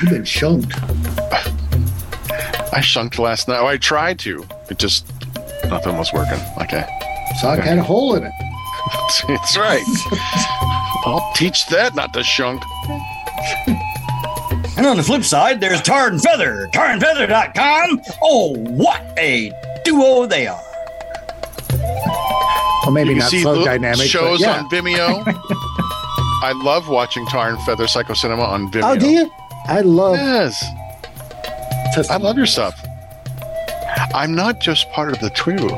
You've 0.00 0.10
been 0.10 0.22
shunked. 0.24 0.72
I 2.74 2.80
shunked 2.80 3.18
last 3.18 3.48
night. 3.48 3.58
Oh, 3.60 3.66
I 3.66 3.76
tried 3.76 4.18
to. 4.20 4.44
It 4.70 4.78
just 4.78 5.11
nothing 5.68 5.96
was 5.96 6.12
working. 6.12 6.38
Okay, 6.60 6.84
Sock 7.40 7.58
had 7.60 7.78
a 7.78 7.82
hole 7.82 8.14
in 8.14 8.24
it. 8.24 8.32
that's 9.28 9.56
right. 9.56 9.82
I'll 11.04 11.32
teach 11.34 11.66
that 11.68 11.94
not 11.94 12.12
to 12.14 12.22
shunk. 12.22 12.62
And 14.74 14.86
on 14.86 14.96
the 14.96 15.02
flip 15.02 15.22
side, 15.22 15.60
there's 15.60 15.82
Tar 15.82 16.08
and 16.08 16.20
Feather, 16.20 16.66
tarandfeather.com. 16.72 18.00
Oh, 18.22 18.56
what 18.56 19.02
a 19.18 19.52
duo 19.84 20.24
they 20.26 20.46
are. 20.46 20.60
Well, 22.82 22.90
maybe 22.90 23.10
You 23.10 23.16
not 23.16 23.30
see 23.30 23.42
so 23.42 23.52
lo- 23.52 23.64
dynamic. 23.66 24.06
shows 24.08 24.40
but 24.40 24.46
yeah. 24.46 24.58
on 24.62 24.70
Vimeo. 24.70 25.22
I 26.42 26.52
love 26.64 26.88
watching 26.88 27.26
Tar 27.26 27.50
and 27.50 27.60
Feather 27.62 27.86
Psycho 27.86 28.14
Cinema 28.14 28.42
on 28.44 28.72
Vimeo. 28.72 28.82
Oh, 28.96 28.96
do 28.98 29.08
you? 29.10 29.30
I 29.66 29.82
love. 29.82 30.16
Yes, 30.16 30.64
I 32.10 32.16
love 32.16 32.36
your 32.38 32.46
stuff. 32.46 32.82
I'm 34.14 34.34
not 34.34 34.60
just 34.60 34.90
part 34.90 35.12
of 35.12 35.20
the 35.20 35.30
crew. 35.30 35.70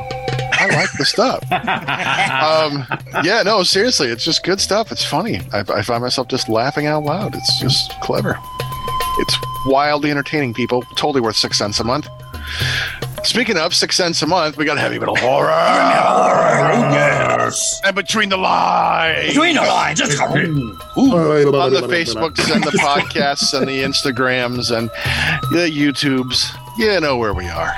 I 0.57 0.67
like 0.67 0.91
the 0.97 1.05
stuff. 1.05 1.43
um, 1.51 2.85
yeah, 3.23 3.43
no, 3.43 3.63
seriously, 3.63 4.07
it's 4.07 4.23
just 4.23 4.43
good 4.43 4.59
stuff. 4.59 4.91
It's 4.91 5.03
funny. 5.05 5.41
I, 5.53 5.59
I 5.59 5.81
find 5.81 6.01
myself 6.01 6.27
just 6.27 6.49
laughing 6.49 6.85
out 6.87 7.03
loud. 7.03 7.35
It's 7.35 7.59
just 7.59 7.99
clever. 8.01 8.37
It's 9.19 9.37
wildly 9.65 10.11
entertaining. 10.11 10.53
People 10.53 10.81
totally 10.95 11.21
worth 11.21 11.35
six 11.35 11.57
cents 11.57 11.79
a 11.79 11.83
month. 11.83 12.07
Speaking 13.23 13.57
of 13.57 13.73
six 13.73 13.95
cents 13.95 14.21
a 14.21 14.27
month, 14.27 14.55
we 14.57 14.65
got 14.65 14.77
heavy 14.77 14.99
metal 14.99 15.15
horror. 15.15 15.49
yes. 16.91 17.81
And 17.83 17.95
between 17.95 18.29
the 18.29 18.37
lines. 18.37 19.29
Between 19.29 19.55
the 19.55 19.61
lines. 19.61 19.99
Let's 19.99 20.19
go. 20.19 20.25
on 20.25 20.35
the 20.35 21.81
Facebooks 21.87 22.53
and 22.53 22.63
the 22.63 22.77
podcasts 22.77 23.57
and 23.57 23.67
the 23.67 23.81
Instagrams 23.81 24.75
and 24.75 24.89
the 25.51 25.69
YouTubes. 25.71 26.55
You 26.77 26.99
know 26.99 27.17
where 27.17 27.33
we 27.33 27.47
are. 27.47 27.73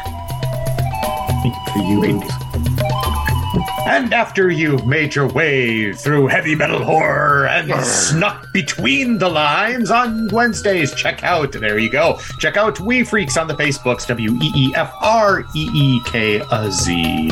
And 3.88 4.14
after 4.14 4.50
you've 4.52 4.86
made 4.86 5.16
your 5.16 5.28
way 5.28 5.94
through 5.94 6.28
heavy 6.28 6.56
metal 6.56 6.84
horror 6.84 7.48
and 7.48 7.72
snuck 7.86 8.52
between 8.52 9.18
the 9.18 9.30
lines 9.30 9.90
on 9.90 10.28
Wednesdays, 10.30 10.94
check 10.94 11.24
out, 11.24 11.54
there 11.54 11.78
you 11.80 11.90
go, 11.90 12.20
check 12.40 12.58
out 12.58 12.80
Wee 12.82 13.02
Freekz 13.02 13.40
on 13.40 13.48
the 13.48 13.56
Facebooks, 13.56 14.06
W 14.08 14.34
E 14.42 14.52
E 14.56 14.74
F 14.76 14.94
R 15.02 15.42
E 15.56 15.70
E 15.74 16.02
K 16.06 16.42
A 16.52 16.72
Z. 16.72 17.30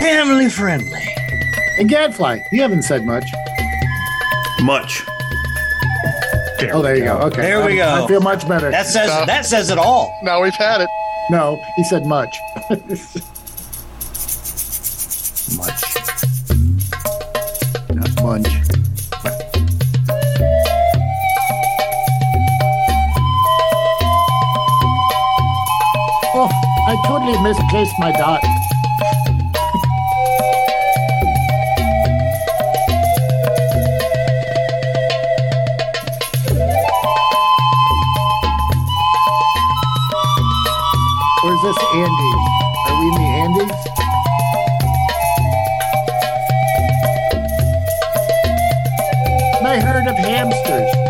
Family 0.00 0.48
friendly. 0.48 1.06
And 1.78 1.88
Gadfly, 1.88 2.38
you 2.52 2.62
haven't 2.62 2.82
said 2.82 3.04
much. 3.04 3.24
Much. 4.62 5.02
Oh, 6.72 6.82
there 6.82 6.96
you 6.96 7.04
go. 7.04 7.18
Okay. 7.18 7.40
There 7.42 7.64
we 7.64 7.80
I- 7.80 7.98
go. 7.98 8.04
I 8.04 8.08
feel 8.08 8.20
much 8.20 8.46
better. 8.48 8.70
That 8.70 8.86
says 8.86 9.08
Stop. 9.10 9.26
that 9.26 9.46
says 9.46 9.70
it 9.70 9.78
all. 9.78 10.18
Now 10.22 10.42
we've 10.42 10.54
had 10.54 10.80
it. 10.82 10.88
No, 11.30 11.62
he 11.76 11.84
said 11.84 12.06
much. 12.06 12.36
Much. 15.56 15.80
Not 17.94 18.22
munch. 18.22 18.48
Oh, 26.32 26.48
I 26.86 26.96
totally 27.06 27.40
misplaced 27.42 27.94
my 27.98 28.12
dot. 28.12 28.59
Andes? 41.92 42.10
Are 42.86 43.00
we 43.00 43.06
in 43.08 43.14
the 43.14 43.26
Andes? 43.42 43.80
My 49.60 49.80
herd 49.80 50.06
of 50.06 50.16
hamsters. 50.16 51.09